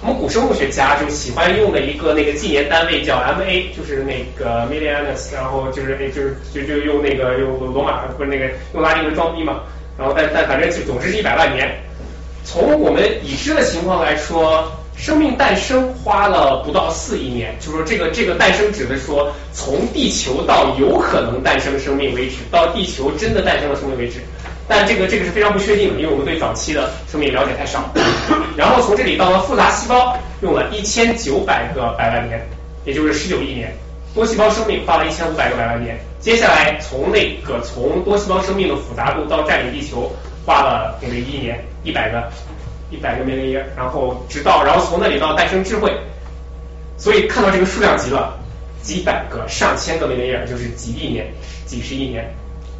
[0.05, 8.45] 我们古生物学家就喜欢用的一个那个纪年单位叫 M A，就是那个 Millianus，然后就是那就是就就用那个用罗马不是那个
[8.75, 9.61] 用拉丁文装逼嘛，
[9.97, 11.75] 然后但但反正就总之是一百万年。
[12.43, 24.19] 从我们已知的情况来说，生命诞生花了不到四亿年，就是说这个这个诞生指的是说从地球到有可能诞生生命为止，到地球真的诞生了生命为止。
[24.67, 27.93] 但这个这个是非常不确定的，因为我们对早期的生命了解太少。
[28.57, 32.41] 然后从这里到了复杂细胞，用了一千九百个百万年，
[32.83, 33.75] 也就是十九亿年。
[34.15, 35.99] 多细胞生命花了一千五百个百万年。
[36.19, 40.11] 接下来从那个从多细胞生命的复杂度到占领地球，
[40.45, 42.31] 花了那个一亿年，一百个
[42.89, 45.91] 一百个 million，然后直到然后从那里到诞生智慧。
[46.97, 48.39] 所以看到这个数量级了，
[48.81, 51.27] 几百个、上千个 million，就是几亿年、
[51.65, 52.33] 几十亿年。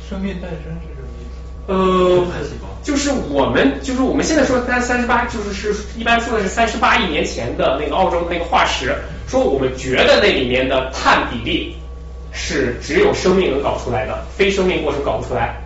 [0.09, 0.94] 生命诞生是。
[1.67, 2.27] 呃，
[2.83, 8.95] 就是我们，就是我们现在说三三十八，就是是一般说的是三十八亿年前的那个澳洲的那个化石，
[9.27, 11.75] 说我们觉得那里面的碳比例
[12.31, 15.59] 是只有生命能搞出来的，非生命过程搞不出来。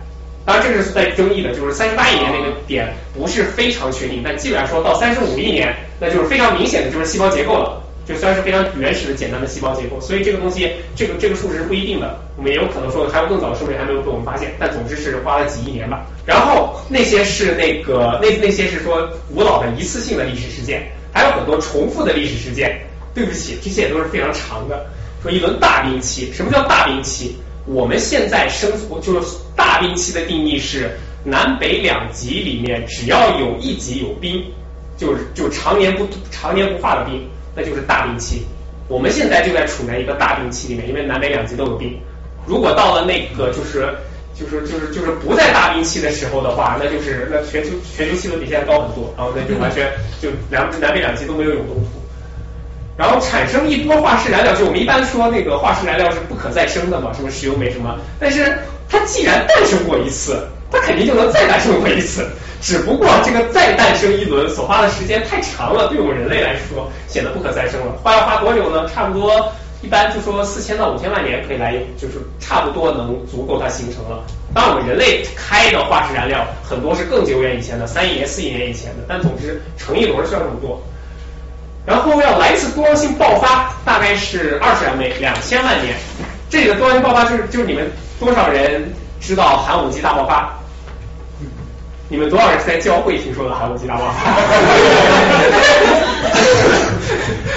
[0.46, 10.00] 当然，这个是在争议的，就是三十八亿年那个点不是非常确定，但基本上说到三十五亿年，那就是非常明显的就是细胞结构了，就算是非常原始的简单的细胞结构。
[10.00, 16.04] 所以这个东西，这个这个数值是不一定的，我们也有可能说还有更早的生命还没有被我们发现，但总之是花了几亿年吧。
[16.26, 22.80] 然后那些是那个那那些是说古老的一次性的历史事件，还有很多重复的历史事件。
[23.12, 24.86] 对不起，这些也都是非常长的。
[25.20, 27.34] 说一轮大冰期，什么叫大冰期？
[27.66, 28.70] 我们现在生
[29.02, 34.40] 就是大冰期的定义是南北两极里面只要有一极有冰，
[34.96, 38.46] 就是就常年不常年不化的冰，那就是大冰期。
[38.88, 41.98] 我们现在就在处在一个大冰期里面，因为南北两极都有冰。
[42.46, 43.94] 如果到了那个就是
[44.34, 52.00] 就是就是就是不在大冰期的时候的话，那就是那全球全球气温比现在高很多，然后那就完全就南南北两极都没有永冻土。
[52.96, 57.96] 然后产生一波化石燃料，就我们一般说那个化石燃料是不可再生的嘛，什么石油煤什么。
[58.18, 62.28] 但是它既然诞生过一次，它肯定就能再诞生过一次。
[62.60, 67.92] 只不过这个再诞生一轮所花的时间太长了，对我们人类来说显得不可再生了。
[68.02, 68.86] 花要花多久呢？
[68.86, 69.50] 差不多
[69.80, 74.22] 一般就说四千到五千万年可以来，就是差不多能足够它形成了。
[74.52, 80.78] 当然我们人类开的化石燃料很多是更久远以前的，三亿年、四亿年以前的，但总之成一轮需要这么多。
[81.86, 85.96] 然后要来一次多样性爆发，大概是二十万倍，两千万年。
[86.50, 90.59] 这个多样性爆发就是就是你们多少人知道寒武纪大爆发？
[92.10, 94.34] 你们多少人是在教会听说的寒武纪大爆发？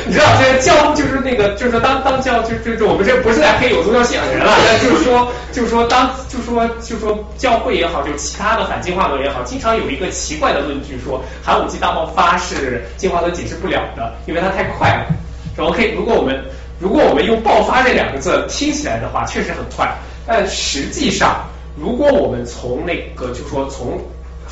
[0.06, 15.08] 你知道，这教就是那个，就是说当当教，就就是我们这不是在黑有宗教信仰的人了， 但就是说，就是说当，就是说就是说教会也好，就其他的反进化论也好，经常有一个奇怪的论据，说寒武纪大爆发是进化论解释不了的，因为它太快了。
[15.56, 16.45] 说 OK，如果我们
[16.80, 19.91] 如果我们用爆发这两个字听起来的话，确实很快，
[20.28, 21.43] 但实际上，
[21.76, 23.99] 如果我们从那个，就说从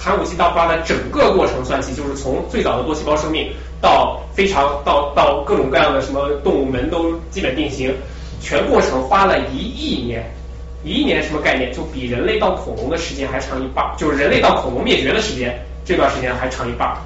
[0.03, 7.93] 寒武纪大爆发的整个过程算起，就是从最早的多细胞生命到非常到到各种各样的什么动物门都基本定型，
[8.41, 10.23] 全过程花了一亿年，
[10.83, 11.71] 一亿年什么概念？
[11.71, 16.97] 就比人类到恐龙的时间还长一半，就是人类到恐龙灭绝的时间这段时间还长一半。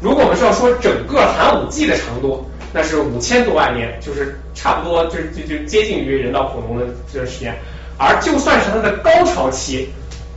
[0.00, 7.54] 如果我们是要说整个寒武纪的长度，那是五千多万年，就是差不多就是就就接近于人到恐龙的这段时间。
[7.98, 9.90] 而就算是它的高潮期，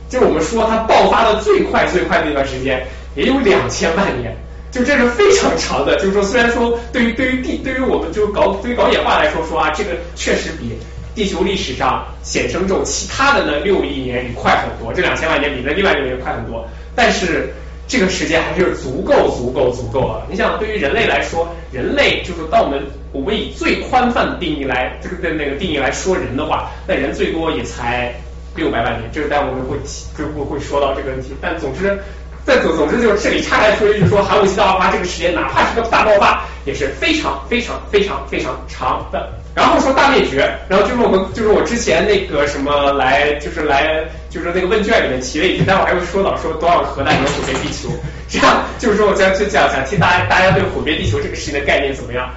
[0.08, 4.36] 就我们说它爆发的最快最快的那段时间，也有两千万年。
[4.70, 10.76] 就这是非常长的，就是说，虽然说对于对于地对于我们就是搞对于搞演化来说说啊，这个确实比
[11.14, 17.54] 地球历史上显生宙其他的那六亿年里快很多，这两千万年比那另外六亿年快很多，但是
[17.86, 20.26] 这个时间还是足够足够足够了。
[20.28, 22.82] 你想，对于人类来说，人类就是当我们
[23.12, 28.12] 我们以最宽泛的定义来这个的那个定义来说人的话，那人最多也才
[28.54, 29.76] 六百万年，这个待会我们会
[30.16, 31.98] 就会会说到这个问题，但总之。
[32.46, 39.32] 再总总之就是这里插来说一句，说寒武纪大爆发这个时间，哪怕是个大爆发，也是非常非常非常非常长的。
[39.54, 47.88] 然后说大灭绝，然后就是我们就是我之前那个什么来就是来就是那个问卷里面提了一句，待会还会说到说多少核弹能毁灭地球，
[48.28, 52.28] 这样就是说我想就讲想听大家大家对毁灭地球这个事情的概念怎么样？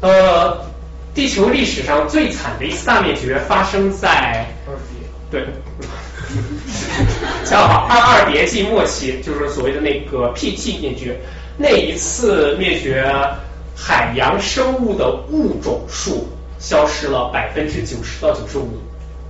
[0.00, 0.56] 呃，
[1.14, 4.46] 地球历史上最惨的一次大灭绝发生在
[5.42, 5.52] 对。
[7.44, 11.20] 恰好二二叠纪末期，就是所谓的那个 P-T 灭绝，
[11.56, 13.04] 那一次灭绝
[13.76, 16.26] 海洋生物的物种数
[16.58, 18.68] 消失了百分之九十到九十五，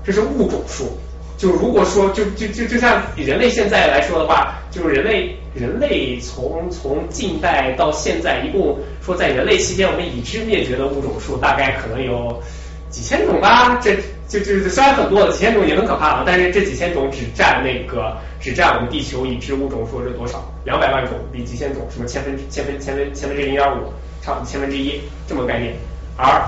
[0.04, 0.96] 这是物种数。
[1.36, 12.40] 就如果说就就就就像人类现在来说的话，就是人类人类从从近代到现在，一共说在人类期间我们已知灭绝的物种数大概可能有
[12.88, 13.96] 几千种吧，这。
[14.26, 20.42] 就就虽然很多的几千种也很可怕了，但是这几千种只占那个只占我们地球已知物种数是多少？
[20.64, 25.74] 两百万种比几千种什么千分千分千分千分之零点五，差千分之一这么概念。
[26.16, 26.42] 而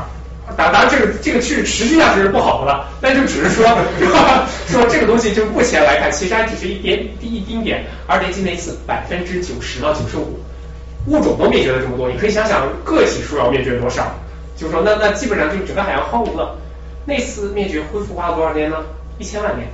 [0.57, 3.67] 当当然这个这个是持续下去是不好的了，但就只是说
[4.67, 7.85] 说这个东西就目前来看，其实还只是一点一丁点。
[8.07, 10.41] 二叠纪那一次百分之九十到九十五
[11.09, 14.15] 物种都灭绝了这么多，你可以想想个体数要灭绝多少？
[14.57, 16.57] 就是说那那基本上就整个海洋荒芜了。
[17.07, 18.77] 那次灭绝恢复花了多少年呢？
[19.19, 19.67] 一千万年。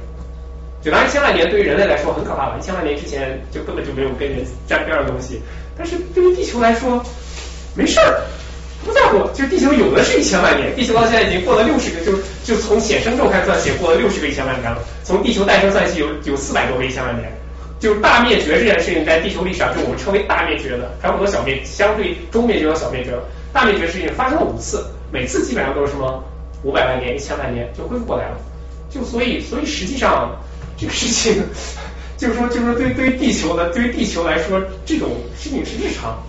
[0.82, 2.58] 就当然，一千万年对于人类来说很可怕了。
[2.58, 5.40] 一千万年之前就根本就没有跟人沾边的东西。
[5.78, 7.02] 但是对于地球来说，
[7.74, 8.20] 没事儿，
[8.84, 9.26] 不在乎。
[9.32, 12.12] 就地球有的是一千万年，地球到现在已经过了六十个，就
[12.44, 14.78] 就从显生宙开始算起，过了六十个一千万年了。
[15.02, 17.32] 从地球诞生算起，有有四百多个一千万年。
[17.78, 23.12] 就大灭绝这件事情，在地球历史上，就我们称为大灭绝的，还有很多小灭，相对中灭绝和小灭绝。
[23.52, 26.22] 大灭绝事情发生了五次，每次基本上都是什么？
[26.62, 28.36] 五百万年、一千万年就恢复过来了。
[28.90, 30.30] 就所以，所以实际上
[30.76, 31.42] 这个事情，
[32.16, 36.22] 就是说，就是说，对对于地球的，对于地球来说，这种事情是日常。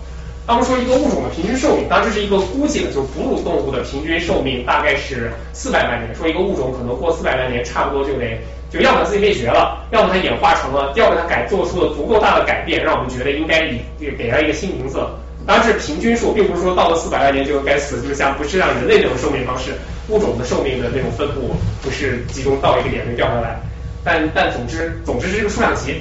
[0.46, 6.14] 当说一个物种的平均寿命，当然这是一个估计的，就哺乳动物的平均寿命大概是四百万年。
[6.14, 8.38] 说一个物种可能过四百万年，差不多就得，
[8.70, 13.80] 就要么它自己灭绝了，要么它演化成了，要么它改做出了足够大的改变，让我们觉得应该以
[14.18, 14.98] 给它一个新名字。
[15.46, 19.72] 当然是平均数，并不是说到了四百万年就该死，就是像不是像人类那种寿命方式，
[20.08, 23.60] 物种的寿命的那种分布不是集中到一个点就掉下来。
[24.04, 26.00] 但但总之总之是这个数量级。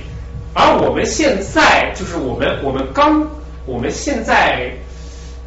[0.54, 3.28] 而我们现在就是我们我们刚。
[3.66, 4.70] 我们现在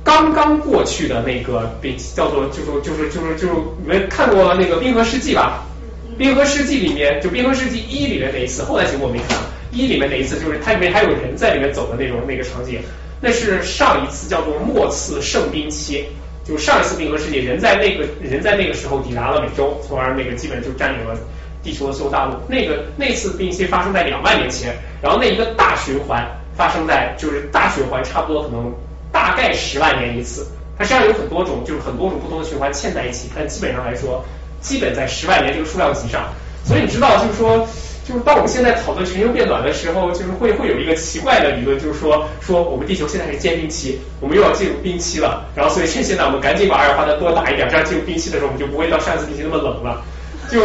[0.03, 3.53] 刚刚过去的那个被叫做，就说就是就是就是
[3.83, 5.63] 你们看过那个《冰河世纪》吧？
[6.17, 9.37] 《冰河世纪》里面就《冰河世纪一》里面那一次，后来节目我没看。
[9.71, 12.81] 一里面那一次就是它里面还有人在里面走的那种那个场景，
[13.21, 16.07] 那是上一次叫做末次圣冰期，
[16.47, 21.17] 就上一次冰河世纪人在那个人在那个时候抵达了美洲，从而那个基本就占领了
[21.63, 22.35] 地球的所有大陆。
[22.49, 26.27] 那个那次冰期发生在两万年前，然后那一个大循环。
[26.57, 28.73] 发生在就是大循环，差不多可能
[29.13, 30.47] 大概十万年一次。
[30.79, 34.25] 它实际上有很多种，就是很多种不同的循环嵌在一起，但基本上来说，
[34.59, 36.33] 基本在十万年这个数量级上。
[36.65, 37.69] 所以你知道，就是说，
[38.07, 45.45] 就是当我们现在讨论全球变暖的时候，就是会会有一个奇怪的理论，就是说，说我们地球现在是间冰期，我们又要进入冰期了。
[45.57, 50.05] 然后，所以趁现在我们赶紧把二氧化碳多打一点，这样进入冰期的时候，我们就不会到上次冰期那么冷了。
[50.49, 50.61] 就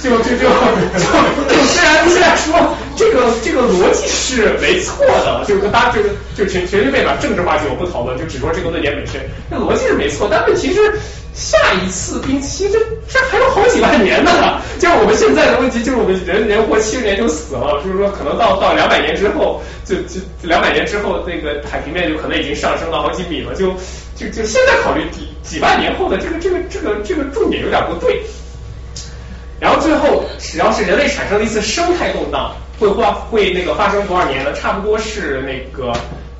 [0.00, 9.20] 就就就就虽然虽然说这个这个逻辑是没错的，就是跟大家就是就全全面把政治话题我不讨论，就只说这个论点本身，
[9.50, 10.98] 那逻辑是没错，但问题是
[11.36, 23.68] 下一次冰期这这还有好几万年呢，就是我们现在的问题就是我们人人活七十年就死了，就是说可能到到两百年之后，就就两百年之后那个海平面就可能已经上升了好几米了，就
[24.16, 28.22] 就就现在考虑几几万年后的这个这个这个这个重点有点不对。
[29.60, 34.52] 然后最后，只要是人类产生了一次生态动荡，会花会那个发生多少年呢？
[34.54, 35.92] 差不多是那个，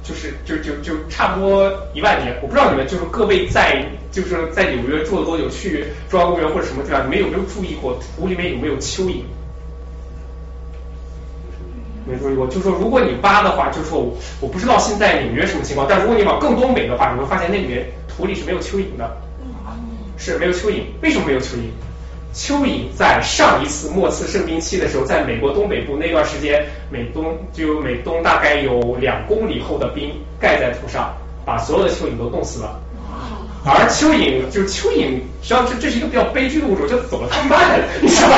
[0.03, 2.34] 就是就就就差不多一万年。
[2.42, 3.82] 我不知道你们就是各位在
[4.17, 9.21] 就是在纽约住了多久，去中央公园或者什么地方，你们有没有注意过土里面有没有蚯蚓？
[12.09, 14.01] 没注意过，就说如果你挖的话，就说
[14.41, 19.17] 我不知道现在纽约什么情况，但如果你往更东北的话，你会发现那里面土里是没有蚯蚓的，
[20.17, 20.81] 是没有蚯蚓。
[21.03, 21.69] 为什么没有蚯蚓？
[22.33, 22.89] 蚯蚓。
[22.97, 30.11] 在上一次末次盛冰期的时候，在美国东北部那段时间，美东就有美东大概有两公里厚的冰
[30.41, 31.14] 盖在土上，
[31.45, 32.17] 把所有的蚯蚓？
[32.17, 32.81] 都冻死了。
[33.67, 38.37] 而蚯蚓就是蚯蚓，实际上这这是一个比较悲剧的物种，就走的太慢，你知道吧？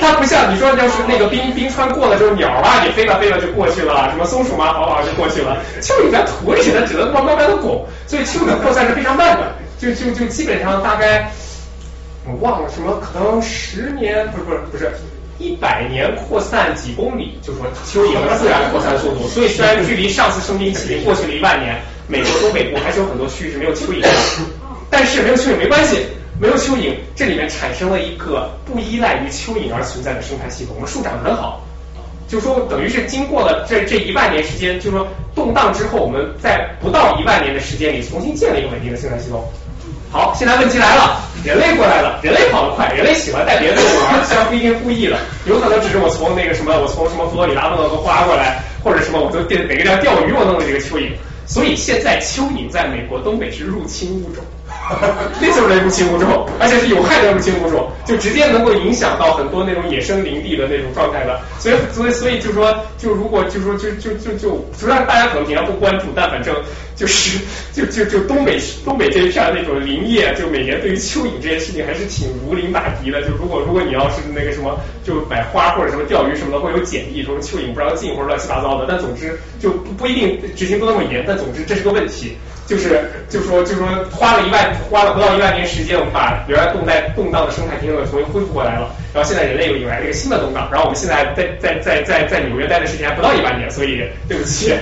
[0.00, 5.58] 它不像你说要是那个冰冰川过了之后，鸟啊也飞了飞了就过去了，什么松鼠嘛跑跑就过去了。
[5.82, 11.30] 蚯蚓在土里它，只能慢慢慢的拱，所以蚯蚓的扩散是非常慢的，就就就基本上大概。
[12.26, 14.90] 我忘了什么，可能十年不是不是不是
[15.36, 19.28] 一百年扩散几公里，就说蚯蚓的自然扩散速度。
[19.28, 24.08] 所以虽然距离上次生冰期过去了一万年，美国东北部还是有很多区域是没有蚯蚓的，
[24.90, 26.06] 但是没有蚯蚓没关系，
[26.38, 31.64] 没有蚯蚓，这里面产生了一个不依赖于蚯蚓而存在的生态系统，我们树长得很好，
[32.28, 39.44] 就说等于是经过了这这一万年时间，就说动荡之后，我们在不到一万年的时间里重新建了一个稳定的生态系统。
[40.10, 51.10] 好，现在问题来了，人类过来了，人类跑得快，人类喜欢带别的动物玩，虽然不一定故意的，有可能只是我从那个什么，我从什么佛罗里达弄了个花过来，或者什么，我从哪个地方钓鱼，我弄了几个蚯蚓，
[51.46, 54.44] 所以现在蚯蚓在美国东北是入侵物种。
[55.40, 61.40] 那就是入侵物种，而且是有害的入侵物种，就直接能够影响到很多那种野生林地的那种状态的。
[61.58, 66.54] 所以，所以，所以就说，就如果就说，就就就就，虽然大家可能平常不关注，但反正
[66.94, 67.38] 就是
[67.72, 73.22] 就就就东北东北这一片那种林业，就每年对于蚯蚓这件事情还是挺如临大敌的。
[73.22, 78.84] 就如果如果你要是那个什么，就买花或者什么钓鱼什么的，会有检疫，说蚯蚓不让进或者乱七八糟的。
[78.86, 82.36] 但总之就不一定执行都那么严，但总之这是个问题。
[82.66, 88.94] 就是就说就说花了一万花了不到一万年时间，我们把原来动在动荡的生态平衡重新恢复过来了。
[89.12, 90.68] 然后现在人类又迎来了一个新的动荡。
[90.72, 94.72] 然后我们现在在在在在在纽约待的时间还不到一万年，所以对不起，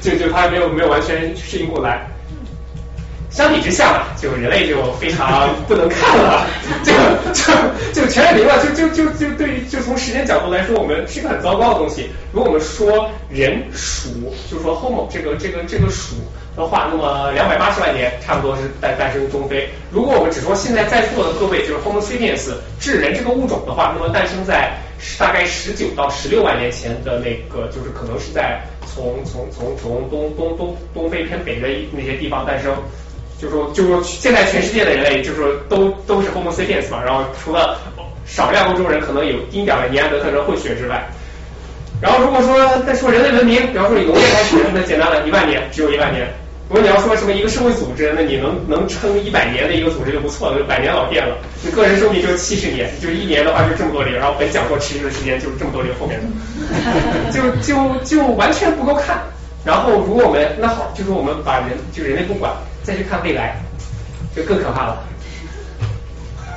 [0.00, 2.06] 就就他还没有没有完全适应过来。
[3.30, 6.44] 相比之下嘛，就人类就非常 不能看了，
[6.82, 6.92] 就
[7.32, 7.52] 就
[7.92, 12.10] 就全是零了，就就就就对于就从时间角度来说，我们是一个很糟糕的东西。
[12.32, 16.16] 如果我们说人鼠，就是说 Homo 这个这个这个属
[16.56, 19.68] 的话，那么两百八十万年差不多是诞诞生中非。
[19.90, 24.72] 如果我们只说现在在座的各位，就是 Homo sapiens 智人这个物种的话，那么诞生在
[25.18, 32.74] 大概十九到十六万年前的那个，就是可能是在从从从从东东东东非偏北的那些地方诞生。
[33.40, 37.80] 就说，就说，现在全世界的人类，就是说，都都是 Homo sapiens 嘛，然后除了
[38.26, 41.08] 少量欧洲人可能有丁点的尼安德特人混血之外，
[42.02, 46.28] 然后如果说再说人类文明，比方说以农业开始，那简单了，一万年，只有一万年。
[46.70, 51.36] 如果你要说什么一个社会组织，那你能能撑一百年的一个组织就不错了，就百年老店了。
[51.64, 59.18] 你个人寿命就七十年，就一年的话就这么多零，然后本讲座持续的时间就是这么多零后面的，就就就完全不够看。
[59.64, 62.52] 然后如果我们那好，就是我们把人就人类不管，
[62.84, 63.60] 再去看未来，
[64.36, 65.02] 就更可怕了。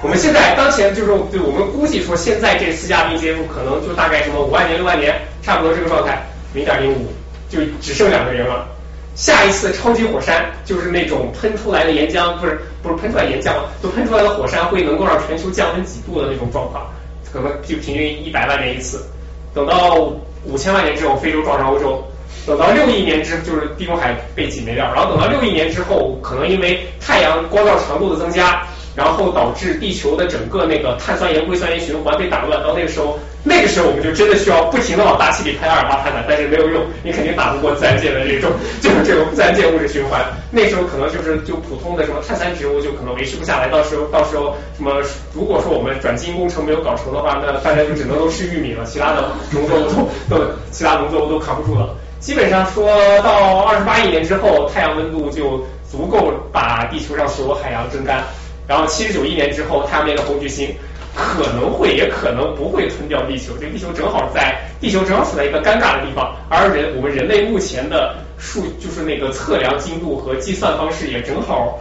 [0.03, 6.22] 我们现在当前就是对我们估计说，现在这四嘉宾接入可能就大概什么五万年六万年，差不多这个状态，
[6.53, 7.11] 零点零五，
[7.49, 8.68] 就只剩两个人了。
[9.16, 16.88] 下一次超级火山就是那种喷出来的岩浆，不是不是喷出来岩浆，就喷出来的火山会能够让全球降温几度的那种状况，
[17.32, 19.05] 可能就平均一百万年一次。
[19.53, 19.95] 等到
[20.43, 22.03] 五千万年之后，非洲撞上欧洲；
[22.47, 24.91] 等到六亿年之，就是地中海被挤没掉。
[24.93, 28.64] 然后等到六亿年之后，可能因为太阳光照强度的增加。
[28.95, 40.24] 然后导致地球的整个那个碳酸盐硅酸盐循环被打乱，到那个时候，那个时候我们就真的需要不停的往大气里排二氧化碳了，但是没有用，你肯定打不过自然界的这种就是这种自然界物质循环。
[40.50, 45.02] 那时候可能就是就普通的什么碳酸植物就可能维持不下来，到时候到时候什么
[45.34, 51.94] 如果说我们转基因工程没有搞成的话，那大家就只能都吃玉米了，其他的农作物都都其他农作物都扛不住了。
[52.20, 52.88] 基本上说
[53.22, 58.24] 到二十八亿年之后，太阳温度就足够把地球上所有海洋蒸干。
[58.66, 60.74] 然后七十九亿年之后，太阳那个红巨星
[61.16, 71.80] 可能会也可能不会吞掉地球，这地球正好在地球正好处在一个尴尬的地方，而人我们人类目前的数就是那个测量精度和计算方式也正好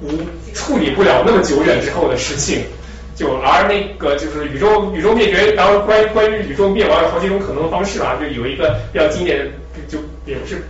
[0.00, 0.08] 无
[0.54, 2.62] 处理不了那么久远之后的事情，
[3.14, 9.46] 就而那个就是宇宙宇宙灭绝，然后关关于宇宙灭亡有好几种可能的方式啊，就有一个比较经典，
[9.88, 10.62] 就也不是。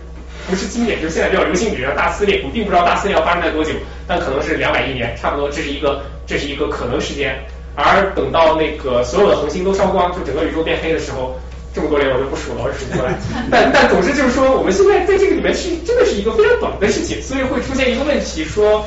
[0.49, 3.71] 不是经典，就是现在比较流行语叫大撕裂，我并不知道大撕裂要发生在多久，
[4.07, 7.39] 但可能是两百亿年，差不多，这是一个这是一个可能时间。
[7.81, 11.35] 而等到那个所有的恒星都烧光，就整个宇宙变黑的时候，
[11.73, 13.17] 这么多年我就不数了，我数不过来。
[13.49, 18.85] 但 但总之就是说，我们现在在这个里面是真的是一个非常短的事情，所以会出现一个问题，说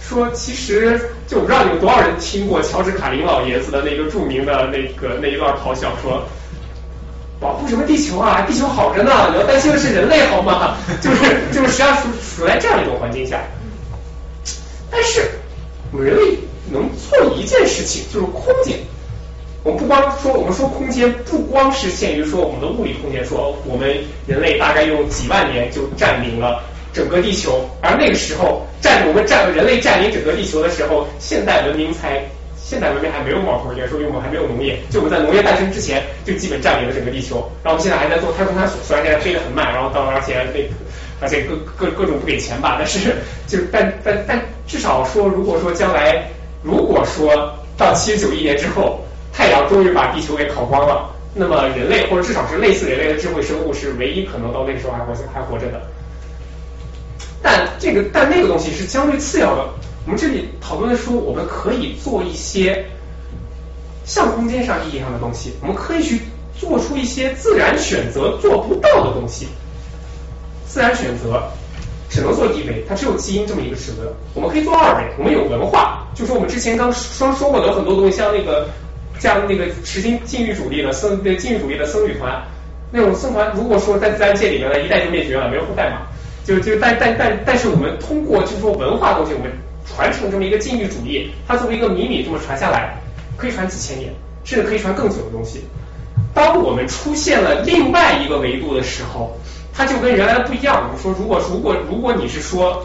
[0.00, 6.22] 说其实就我不知道有多少人听过乔治卡林老爷子的那个著名的那个那一段咆哮说。
[7.40, 8.44] 保护什么地球啊？
[8.48, 10.76] 地球好着呢，你要担心的是人类好吗？
[11.00, 13.40] 就是就是实际上处处在这样一种环境下，
[14.90, 15.22] 但是
[15.92, 16.36] 我们人类
[16.70, 18.78] 能做一件事情，就是空间。
[19.64, 23.96] 我们不光说，我们说空间不光是限于说我们的物理空间，说我们
[24.26, 26.62] 人类大概用几万年就占领了
[26.92, 32.22] 整个地球，而那个时候占我们占人类占领整个地球的时候，现代文明才。
[32.60, 37.36] 现代文明还没有冒头，也说因为我们还没有农业，就我们在农业诞生之前就基本占领了整个地球。
[37.64, 40.60] 然后我们现在还在做太空探索，虽然现在飞得很慢，然后到而且那
[41.18, 43.16] 而且各各各种不给钱吧，但是
[43.46, 46.28] 就但但但至少说，如果说将来
[46.68, 49.00] 如果说到七十九亿年之后，
[49.32, 55.80] 太阳终于把地球给烤光了，那么人类或者至少是类似人类的智慧生物是唯一可能到那个时候还活还活着的。
[57.42, 59.64] 但这个但那个东西是相对次要的。
[60.04, 62.84] 我们这里讨论的说，我们可以做一些
[64.04, 66.20] 像空间上意义上的东西，我们可以去
[66.54, 69.48] 做出一些自然选择做不到的东西。
[70.66, 71.50] 自然选择
[72.08, 74.02] 只能做一维，它只有基因这么一个尺度。
[74.34, 78.68] 我们可以做二维，我们有文化，就说我们之前刚说说过的很多东西，像那个
[79.18, 82.42] 像那个实行禁欲主义的僧，那禁欲主义的僧侣团，
[82.90, 86.02] 那种僧团，如果说在自然界里面呢，一代就灭绝了，没有后代嘛，
[86.44, 89.50] 就就但但但但是我们通过就是说文化东西，我们。
[89.96, 93.00] 传承这么一个禁欲主义，它作为一个迷你这么传下来，
[93.38, 94.12] 可以传几千年，
[94.44, 95.62] 甚至可以传更久的东西。
[96.34, 99.34] 当我们出现了另外一个维度的时候，
[99.78, 100.82] 它就跟原来的不一样。
[100.82, 102.84] 我们说，如果如果如果你是说，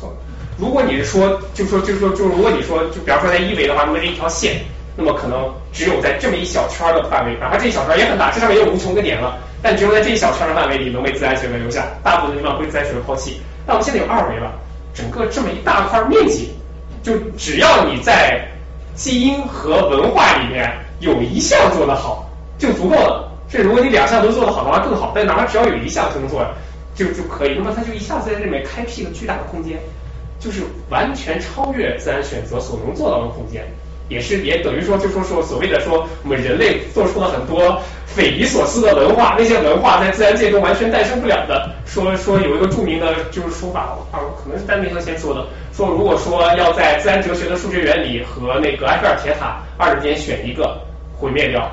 [0.00, 0.16] 错了，
[0.56, 4.62] 如果你是说，就说就说就如果你说，就比方说在一维的话，那么这一条线，
[4.96, 13.38] 那么可能只有在这么一小圈的范围，哪怕这一小圈也很大，这上面也有无穷个点了，但只有在这一小圈的范围里能被自然选择留下，大部分地方被自然选择抛弃。
[13.66, 14.50] 但我们现在有二维了。
[14.94, 16.50] 整个这么一大块面积，
[17.02, 18.48] 就只要你在
[18.94, 22.28] 基因和文化里面有一项做得好，
[22.58, 23.30] 就足够了。
[23.48, 26.46] 这如果你两项都做得好的话更好，但哪怕只要有一项就能做
[26.94, 29.78] 就就可以，那么它就一下子在这里面开辟了巨大的空间，
[30.38, 33.64] 就是完全超越自然选择所能做到的空间。
[34.08, 41.70] 也是也等于说，就说说所谓的说我们人类做出了很多匪夷所思的文化，那些文化在自然界中完全诞生不了的。
[41.84, 50.80] 说说有一个著名的就是说法，啊，可能是丹尼克先说的，说如果说要在自然哲学的数学原理和那个埃菲尔铁塔二者间选一个
[51.14, 51.70] 毁灭掉，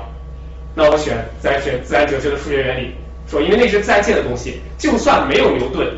[0.78, 2.94] 那我选自然选自然哲学的数学原理，
[3.26, 5.88] 说因为那是自然界的东西，就算没有牛顿，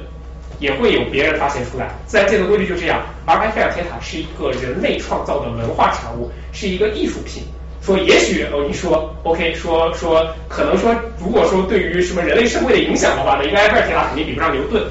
[0.61, 1.91] 也会有别人发现出来。
[2.07, 3.03] 自然界的规律就这样。
[3.27, 7.43] 而埃菲尔铁塔是一个人类创造的文化产物，是一个艺术品。
[7.83, 14.87] 说也许哦，你说 OK，说说可能说，如果说对于什么人类社会的影响的话，那应该埃菲尔铁塔肯定比不上牛顿。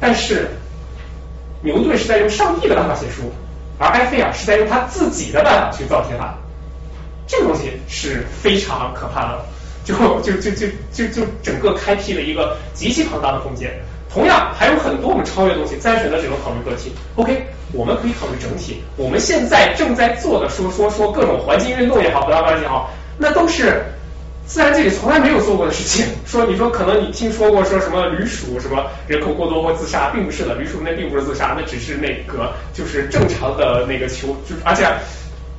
[0.00, 0.48] 但是
[1.62, 3.30] 牛顿是在用上帝的办法写书，
[3.78, 6.34] 而埃菲尔是在用他自己的办法去造铁塔。
[7.26, 9.44] 这个东西是非常可怕的，
[9.84, 13.72] 就就就就就就整个开辟了一个极其庞大的空间。
[14.08, 16.92] 同样还有很多我们超越东西，自然选择只能考虑个体。
[17.16, 18.82] OK，我们可以考虑整体。
[18.96, 23.84] 我们现在正在做的说说说各种环境运动也好，不要关系也好，那都是
[24.46, 26.06] 自然界里从来没有做过的事情。
[26.24, 34.86] 说你说可能你听说过说什么驴鼠什么人口过多或自杀，并不是的，驴鼠那并不是自杀，那只是那个就是正常的那个求，就而且。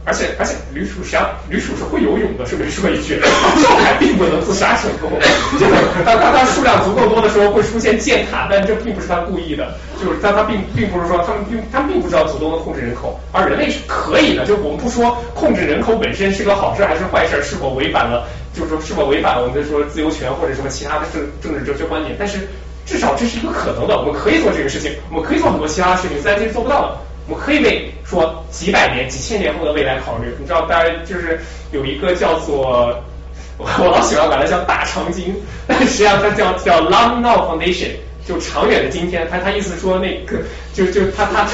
[0.07, 5.11] 而且而且，驴鼠实际上驴鼠是会游泳的，顺便说一句，跳海并不能自杀成功。
[5.59, 5.73] 就是
[6.05, 9.75] 当当他数量足够多的时候，会出现践踏，但这并不是他故意的。
[10.01, 14.45] 就是但他并并不是说他们并他们并不知道主动的控制人口，而人类是可以的。
[14.45, 22.15] 就我们不说控制人口本身是个好事还是坏事，是否违反了，就是说是否违反了我们的说自由权或者什么其他的政政治哲学观点。
[22.17, 22.47] 但是
[22.85, 26.97] 至少这是一个可能的，我们可以做这个事情，我们可以做很多其他的事情，自然这是做不到的。
[27.27, 30.33] 我们可以为说几百年、几千年后的未来考虑。
[30.39, 31.39] 你知道，大家就是
[31.71, 32.97] 有一个叫做
[33.57, 35.35] 我 我老喜欢管它叫大长今，
[35.67, 37.89] 但实际上它叫叫 Long Now Foundation，
[38.25, 39.27] 就长远的今天。
[39.29, 40.37] 他他意思说那个
[40.73, 41.45] 就就他他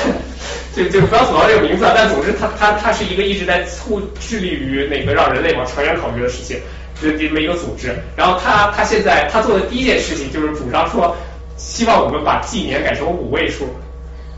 [0.76, 6.60] 就就不要吐槽这个名字，但总之他他他是一个一直在促致力于那个让人类往长远考虑的事情，
[7.02, 7.96] 这这么一个组织。
[8.16, 11.16] 然后他他现在他做的第一件事情就是主张说，
[11.58, 13.68] 希望我们把纪年改成五位数。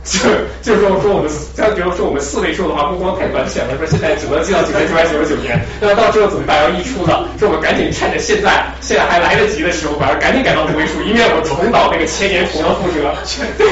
[0.06, 0.30] 就
[0.62, 13.10] 就是说说我们，像比如说我们四位数的话，目光太短浅了，说现在只能记到九千九百九十九年，那么到这个总大要一出了，说我们赶紧趁着现在现在还来得及的时候，把它赶紧改到五位数，以免我们重蹈那个千年重的覆辙。
[13.58, 13.66] 对，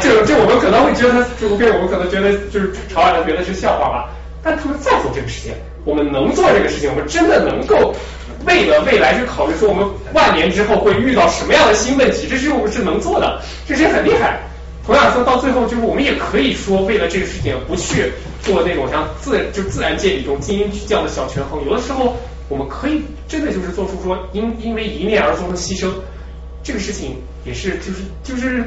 [0.00, 4.08] 就就我们可能会觉得，这部片我们可能觉得就是朝外人觉得是笑话吧，
[4.42, 5.52] 但他们在做这个事情，
[5.84, 7.94] 我们能做这个事情，我们真的能够
[8.46, 14.40] 为了未来去考虑说我们万年之后会遇到什么样的新问题，这是我们是能做的，这是很厉害。
[14.86, 18.12] 同样说到最后，就是我们也可以说，为了这个事情不去
[18.42, 21.64] 做那种像自就自然界里这种精英巨匠的小权衡。
[21.64, 22.14] 有的时候，
[22.50, 25.90] 我们可以真的就是做出说因因为一念而做出牺牲，
[26.62, 27.16] 这个事情
[27.46, 28.62] 也是就是就是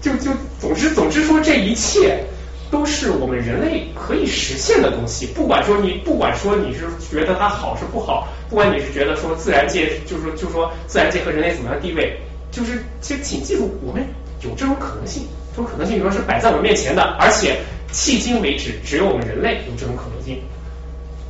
[0.00, 2.24] 就就总之总之说这一切
[2.70, 5.26] 都是我们人类可以实现的东西。
[5.26, 12.18] 不管说你不管说你是觉得它好是不好，不管你是觉得说自然界就是说就说自然界和人类怎么样地位，
[12.50, 14.02] 就是其实请记住我们。
[14.42, 17.58] 有这种可能性，这种可能性说是摆在我们面前的，而且
[17.92, 20.42] 迄今为止只有我们人类有这种可能性。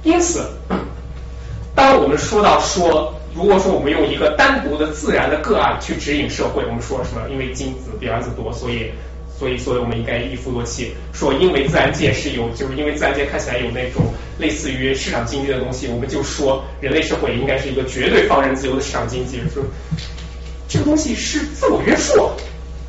[0.03, 0.47] 因此，
[1.75, 7.29] 当我们说到说，如果说我们用一个单独的自然的个案去指引社会，我们说什么？
[7.31, 8.91] 因为精子比卵子多，所以
[9.39, 10.95] 所以所以我们应该一夫多妻。
[11.13, 19.41] 说因为自然界是有，就是因为自然界看起来有那种类似于市场经济的东西，我们就说人类社会应该是一个绝对放任自由的市场经济。
[19.53, 19.63] 说
[20.69, 22.31] 这个东西是自我约束。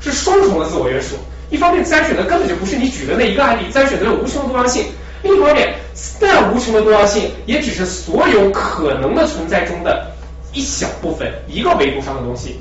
[0.01, 1.15] 是双重的自我约束。
[1.49, 4.83] 一方面，自然选择根本就不是你举的那一个案例，自然选择有无穷的多样性；
[5.23, 5.73] 另一方面，
[6.19, 10.11] 那无穷的多样性也只是所有可能的存在中的
[10.51, 12.59] 一小部分，一个维度上的东西。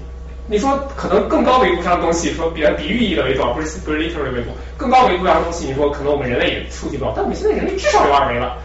[0.49, 8.57] 你说可能更高维度上的东西，说比比喻意义的维度，不是不是 literary 维度，更高维度上的东西，你说可能我们人类也触及不到，但我们现在人类至少有二维了，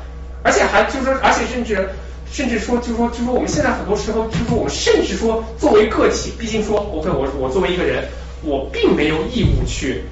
[0.43, 1.89] 而且还就是说，而且甚至
[2.31, 8.07] 甚至说，就是说就是说我们现在很多时候，就是说我们甚至说作为个体，毕竟说，OK，我我作为一个人。
[8.43, 10.03] 我并没有义务去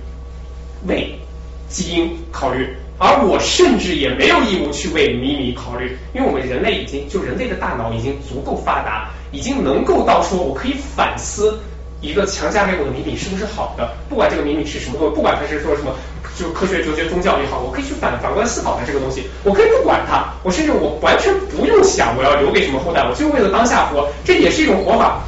[0.88, 1.20] 为
[1.68, 11.60] 基因考虑，而我甚至也没有义务去为米米考虑，因为我们人类已经就人类的大脑已经足够发达，已经能够到说我可以反思
[12.02, 15.96] 一个强加给我的米米是不是好的，不管这个米米是什么东西，不管它是说什么
[16.38, 25.24] 就科学、哲学、宗教也好，我可以去反反观思考它这个东西，我可以不管它，我甚至我完全不用想我要留给什么后代，我就为了当下活，这也是一种活法。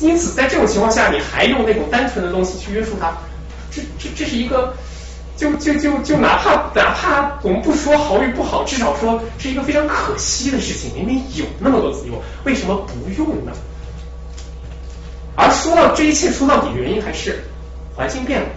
[0.00, 3.12] 因此，在这种情况下，你还用那种单纯的东西去约束它，
[3.70, 4.72] 这这这是一个，
[5.36, 10.92] 就就就就哪怕哪怕我们不说好与不好，至少说是一个非常可惜的事情。
[10.94, 13.52] 明明有那么多自由，为什么不用呢？
[15.34, 17.44] 而说到这一切，说到底原因还是
[17.94, 18.48] 环境变了。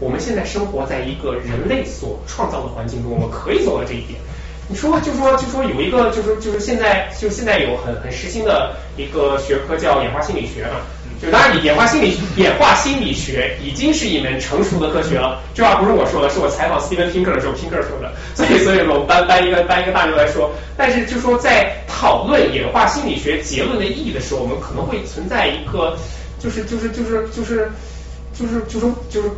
[0.00, 4.20] 我们现在生活在一个人类所创造的环境中，我们可以做到这一点。
[4.68, 10.80] 你说就说就说有一个就是就是现在就现在有很很时兴的一个学科叫演化心理学嘛，
[11.22, 25.96] 就当然你演化心理演化心理学已经是一门成熟的科学了，这话不是我说的，是我采访 Steven Pinker 的时候 Pinker 说的，所以所以我们搬搬一个搬一个大牛来说，但是就说在讨论演化心理学结论的意义的时候，我们可能会存在一个
[26.38, 27.72] 就是就是就是就是
[28.34, 29.30] 就是就是就是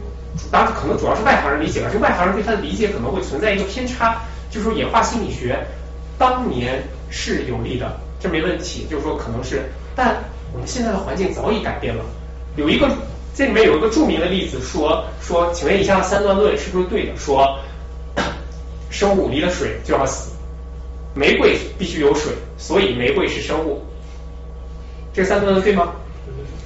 [0.50, 5.58] 当然可能主要是外行人理解吧，就外行人对它的理解可能会存在一个偏差，就是说演化心理学
[6.18, 9.62] 当年是有利的，这没问题，就是说可能是，
[9.94, 10.16] 但
[10.52, 12.04] 我们现在的环境早已改变了，
[12.56, 12.90] 有一个
[13.34, 17.16] 这里面有一个著名的例子说说，请问以下的三段论是不是对的？
[17.16, 17.58] 说
[18.90, 20.32] 生物离了水就要死，
[21.14, 23.80] 玫瑰必须有水，所以玫瑰是生物，
[25.12, 25.92] 这三段论对吗？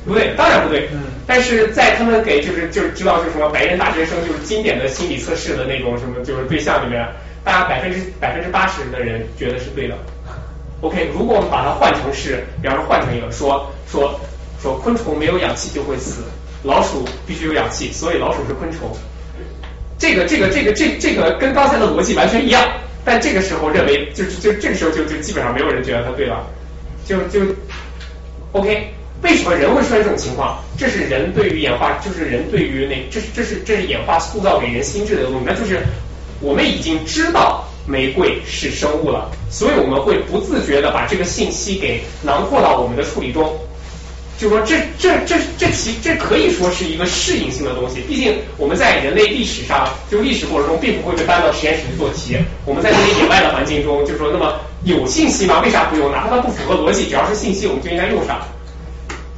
[0.06, 0.88] 不对，当然不对。
[0.92, 1.00] 嗯。
[1.26, 7.06] 但是在他们给就是就是知道是什么白人大学生就是经典的心理测试的那种什么就是对象里面，
[7.44, 9.94] 大家百分之百分之八十的人觉得是对的。
[10.80, 14.18] OK，如果我们把它换成是，比方说换成一个说说
[14.60, 16.22] 说昆虫没有氧气就会死，
[16.62, 18.90] 老鼠必须有氧气，所以老鼠是昆虫。
[19.98, 22.62] 这个这个这个这这个跟刚才的逻辑完全一样，
[23.04, 26.46] 但这个时候认为就就这个时候就就基本上没有人觉得它对了，
[27.04, 27.40] 就就
[28.52, 28.90] OK。
[29.22, 30.62] 为什么人会出现这种情况？
[30.76, 35.38] 这是人对于演化，就是人对于那，这是这是这是演化塑造给人心智的东西。
[35.46, 35.80] 那就是
[36.44, 43.56] 我们已经知道玫瑰是生物了，所以我们会不自觉的把这个信息给囊括到我们的处理中。
[44.36, 48.00] 就说这这这这其这可以说是一个适应性的东西。
[48.08, 52.36] 毕竟我们在人类历史上，就历史过程中，并不会被搬到实验室去做题。
[52.66, 55.60] 我们在这些野外的环境中，就说那么有信息吗？
[55.60, 56.10] 为啥不用？
[56.10, 58.40] 哪怕它不符合逻辑，只要是信息，我们就应该用上。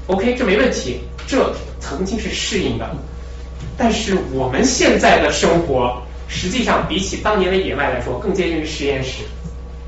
[0.06, 2.90] OK，这没问题，这曾经是适应的，
[3.76, 9.22] 但是我们现在的生活，实际上比起当年的野外来说，更接近于实验室。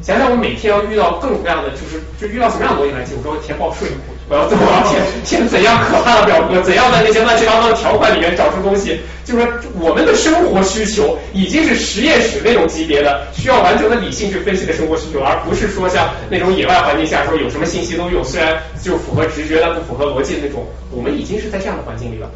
[0.01, 3.15] 想想我每天要遇到各种各样的，就是就遇到什么样的逻辑来题？
[3.19, 3.89] 我说填报税，
[4.29, 6.63] 我要怎么填填怎样可怕的表格？
[6.63, 9.01] 怎样在那些乱七八糟的条款里面找出东西？
[9.25, 20.65] 就是说我们的生活需求已经是实验室那种级别的，需要完整的理性去分析的生活需求，而不是说像那种野外环境下说有什么信息都用，虽然就符合直觉但不符合逻辑的那种。
[20.93, 22.31] 我们已经是在这样的环境里了。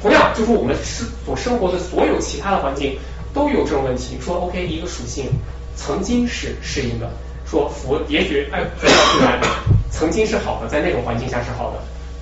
[0.00, 2.96] 同样，就是我们生所生活的所有其他的环境
[3.34, 4.18] 都有这种问题。
[4.20, 5.26] 说 OK，一个属性。
[5.74, 7.10] 曾经是适应的，
[7.50, 9.40] 说佛也许哎，自然
[9.90, 11.78] 曾经是好的，在那种环境下是好的。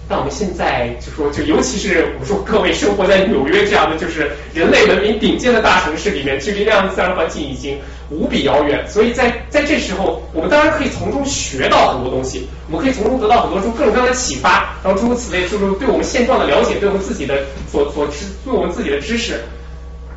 [0.08, 7.76] 但我们现在就说，就尤其是我说各位生活在纽约这样的就是人类文明顶尖的大城市里面，距离那样的自然环境已经
[8.08, 8.88] 无比遥远。
[8.88, 19.40] 所以在在这时候，我们当然可以从中学到很多东西，我们可以从中得到很多种各种各样的启发，然后诸如此类，就是对我们现状的了解，对我们自己的所所知，对我们自己的知识。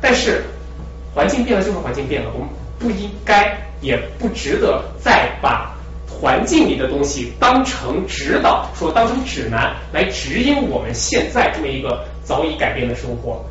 [0.00, 0.44] 但是
[1.14, 2.48] 环境变了就是环境变了，我们。
[2.76, 5.74] 不应该，也不值得再把
[6.10, 13.42] 环境里的东西当成指导，说当成指南来指引我们现在这么一个早已改变的生活。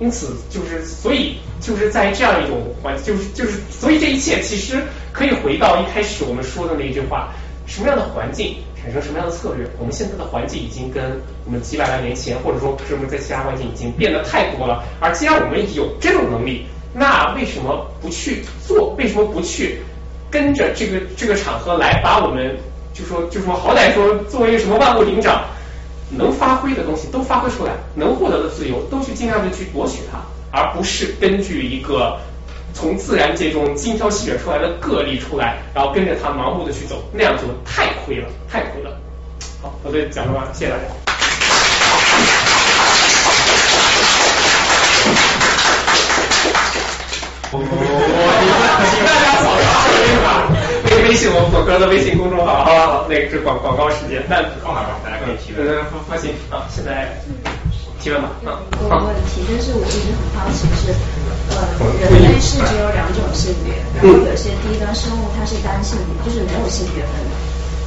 [0.00, 7.32] 因此，就是所以就是在这样一种环，就是就是所以这一切其实可以回到一开始我们说的那一句话：
[7.66, 9.64] 什么样的环境产生什么样的策略？
[9.78, 14.82] 我们现在的环境已经跟我们几百万年前，或者说什么在其他环境已经变得太多了。
[14.98, 18.94] 而既然我们有这种能力，那为什么不去做？
[18.98, 19.80] 为什么不去
[20.30, 22.56] 跟着这个这个场合来把我们
[22.92, 25.44] 就说就说好歹说作为一个什么万物灵长，
[26.10, 32.18] 能发挥的东西都发挥出来，能获得的自由都去尽量的去夺取它，而不是根据一个
[32.74, 38.96] 从自然界中精挑细选出来的个例出来，然后跟着它盲目的去走，那样就太亏了，太亏了。
[39.62, 40.99] 好，我对讲完，谢谢大家。
[47.52, 49.50] 我请大家扫
[50.22, 50.46] 码，
[50.86, 55.66] 微微信我我哥的微信公众号，好好好，那个是广广告时间，那号码大家可以提问。
[55.66, 57.10] 嗯，放心啊，现在
[57.98, 58.30] 提问吧。
[58.46, 60.94] 嗯，我有问题，但是我一直很好奇是，
[61.50, 67.34] 呃，人类是只有两种性别，然后有些低端生物它是单性别，就是没有性别分的。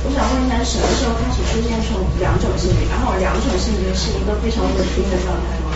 [0.04, 2.84] 我想问一下，什么时候开始出现出两种性别？
[2.92, 5.72] 然后两种性别是一个非常稳定的状态吗？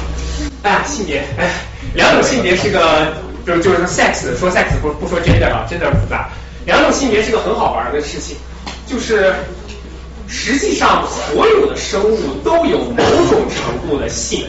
[0.67, 1.63] 哎，性别，哎，
[1.95, 3.15] 两种性别是个。
[3.47, 6.29] 就是就是说 sex 说 sex 不不说 gender 啊，gender 复杂。
[6.65, 8.35] 两种性别是个很好玩的事情，
[8.85, 9.33] 就是
[10.27, 14.45] 实际上所有的生物都有某种程度的性。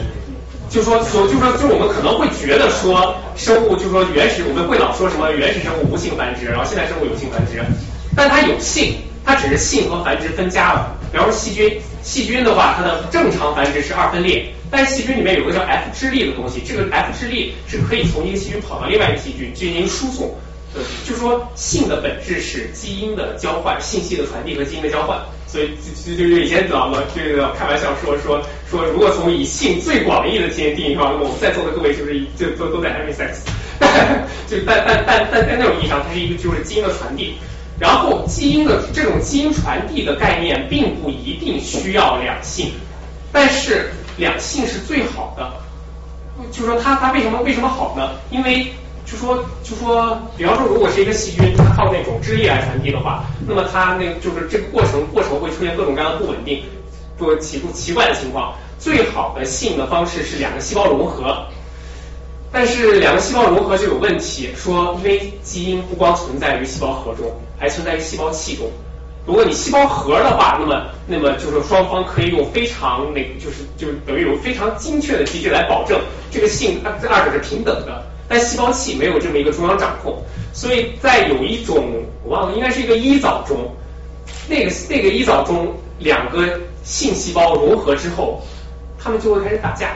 [0.69, 7.63] 就说所就说就我们可能会觉得说生物就说原始我们会老说什么原始生物无性繁殖，然后现代生物有性繁殖，
[8.17, 10.93] 但它有性，它只是性和繁殖分家了。
[11.09, 14.53] 比方说细菌，细菌的话它的正常繁殖是二分裂。
[14.71, 20.35] 但细菌里面有个叫 F 质粒的东西，这个 F 质粒是可以从一个细菌跑到另外一个细菌进行输送。
[20.75, 25.19] 呃，就说性的本质是基因的交换、信息的传递和基因的交换。
[25.47, 25.71] 所以
[26.05, 28.39] 就就就以前老老这个开玩笑说说
[28.69, 33.41] 说，如果从以性最广义的基因定义的话，那么我们在座的各位就是就都都在 having sex。
[34.45, 37.33] 就但但但但在那种意义上，它是一个就是基因的传递。
[37.79, 42.71] 然后基因的这种基因传递的概念并不一定需要两性，
[43.31, 43.91] 但是。
[44.19, 45.49] 两性是最好的。
[46.51, 48.11] 就说它它为什么为什么好呢？
[48.29, 48.67] 因为
[49.05, 56.61] 就说就说，比方说如果是一个细菌，它靠那种汁液来传递的话，那么它那就是这个过程过程会出现各种各样的不稳定，
[57.17, 58.55] 不奇不奇怪的情况。
[58.77, 61.45] 最好的性的方式是两个细胞融合，
[62.51, 68.67] 但是两个细胞融合就有问题，说因为基因不光存在于细胞核中，还存在于细胞器中。
[69.25, 75.99] 如果你细胞核的话，那么那么就是双方可以用非常那，就是就等于有非常精确的机制来保证
[76.31, 78.03] 这个性，这二者是平等的。
[78.27, 80.17] 但细胞器没有这么一个中央掌控，
[80.53, 81.91] 所以在有一种
[82.23, 83.57] 我忘了，应该是一个一藻中，
[84.47, 88.41] 那个那个一藻中两个性细胞融合之后，
[88.97, 89.95] 他们就会开始打架。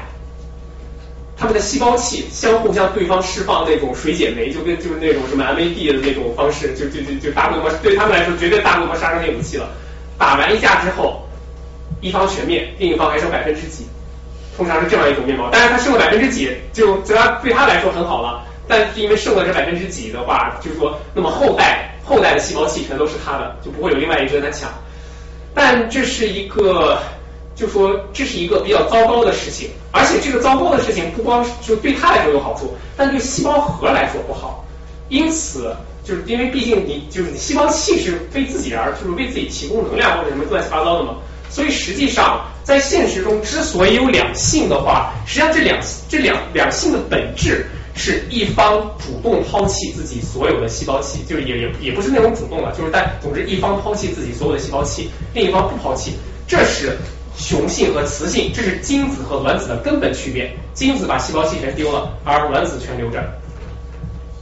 [1.35, 9.68] 他们的细胞器相互向对方释放那种水解酶，就跟就是那种什么 MAD 的那种方式，就就就就大规模对他们来说绝对大规模杀伤性武器了。
[10.18, 11.27] 打完一架之后，
[12.01, 13.88] 一方全灭，另一方还剩百分之几，
[14.55, 15.49] 通常是这样一种面貌。
[15.51, 18.45] 但是他剩了百分之几，就对他对他来说很好了。
[18.68, 24.69] 但是因为剩了这百分之几的话，就是说，那么后代后代的细胞器全都是他的，就不会有另外一个人来抢。
[25.55, 26.99] 但这是一个。
[27.55, 34.65] 就说这是一个比较糟糕的事情，而且这个糟糕的事情不光是就对他来说有好处，但对细胞核来说不好。
[35.09, 41.17] 因此，就是因为毕竟你就是你细胞器是为自己而就是为自己提供能量或者什么乱七八糟的嘛，
[41.49, 56.13] 所以实际上在现实中之所以有两性的话，实际上这两这两两性的本质是一方主动抛弃自己所有的细胞器，就是也也也不是那种主动了，就是但总之一方抛弃自己所有的细胞器，另一方不抛弃，
[56.47, 56.97] 这是。
[57.35, 60.51] 雄性和雌性，这是精子和卵子的根本区别。
[60.73, 63.23] 精子把细胞器全丢了，而卵子全留着。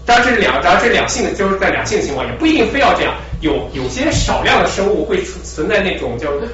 [0.05, 3.15] 当然这是两，当然这是两性的，就是在两性的情况，也不一定非要这样。
[3.41, 6.47] 有有些少量的生物会存在那种叫螺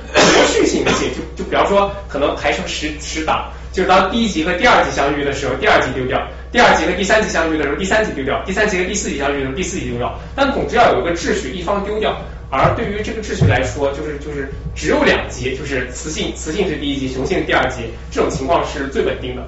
[0.47, 6.17] 序性的性，就就比方说可能排成十十档，就是当第一级和第二级相遇的时候，第二级丢掉；
[6.51, 10.17] 第二级和第三级相遇的时候，第三级丢掉；第三级和第四级相遇的时候，第四级丢掉。
[10.35, 12.15] 但总之要有一个秩序，一方丢掉。
[12.49, 19.43] 而对于这个秩序来说，就是就是只有两级，就是雌性雌性是第一级，雄性是第二级，这种情况是最稳定的。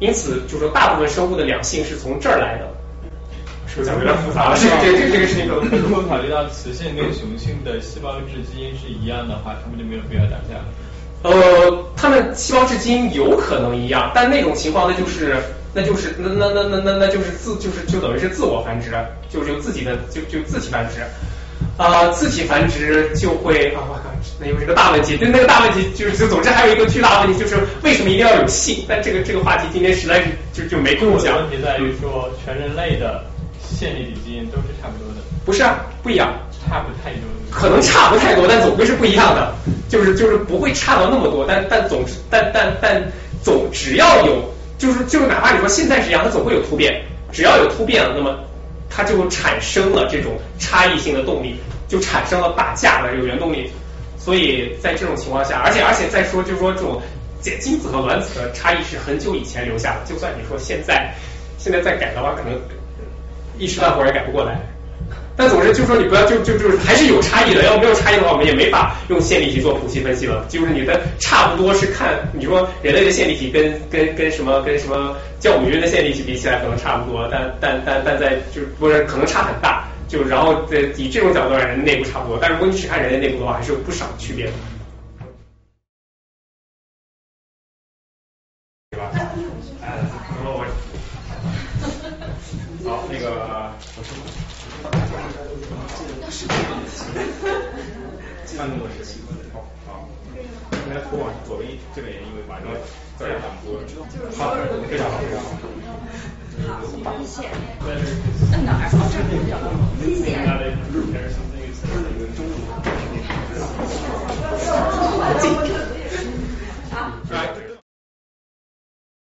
[0.00, 2.68] 因此，就是说大部分生物的两性是从这儿来的。
[3.70, 4.56] 是不是讲有点复杂了？
[4.58, 5.56] 这个这个这个是一个。
[5.76, 10.58] 如果考虑到雌性跟雄性的细胞质基因是一样的话，他们就没有必要打架。
[11.22, 15.36] 呃，他们细胞质基因有可能一样，但那种情况那就是
[15.74, 18.90] 那就是那那那那那那就是自就是就等于是自我繁殖，
[19.28, 21.02] 就是有自己的就就自己繁殖。
[21.78, 24.10] 啊，自体繁殖就会啊，我靠，
[24.40, 25.16] 那又是个大问题。
[25.16, 28.84] 就那个大问题，就是就总之还有一个巨大的问题，就是为什么一定要有性？
[28.88, 31.36] 但这个这个话题今天实在是就就没空讲。
[31.36, 33.24] 问题在于说，全人类的
[33.62, 35.22] 线粒体基因都是差不多的。
[35.46, 36.34] 不是啊，不一样。
[36.68, 37.22] 差不太多。
[37.48, 39.54] 可能差不太多，但总归是不一样的。
[39.88, 43.00] 就是就是不会差到那么多，但但总但但但
[43.40, 46.92] 总只要有，就是就是哪怕你说现在是一样，它总会有突变。
[47.30, 48.36] 只要有突变了，那么。
[48.90, 53.70] 它就产生了这种差异性的动力，就产生了打架的这个原动力。
[54.18, 57.00] 所以在这种情况下，而且而且再说，就是说这种
[57.40, 60.00] 精子和卵子的差异是很久以前留下的。
[60.04, 61.14] 就算你说现在
[61.56, 62.60] 现在再改的话，可能
[63.56, 64.60] 一时半会儿也改不过来。
[65.38, 67.62] 但总之，就说你不要就就就是还是有差异的。
[67.62, 70.44] 要没有差异的话，我们也没法用线粒体做谱系分析了。
[70.48, 79.84] 就是你的差不多是看你说人类的线粒体跟跟跟什么跟什么酵母菌的线粒体比起来可能差不多，但但但但在就是不是可能差很大。
[80.08, 82.38] 就然后在以这种角度来，人内部差不多。
[82.42, 84.52] 但如果你只看人类内部的话，还是有不少区别的。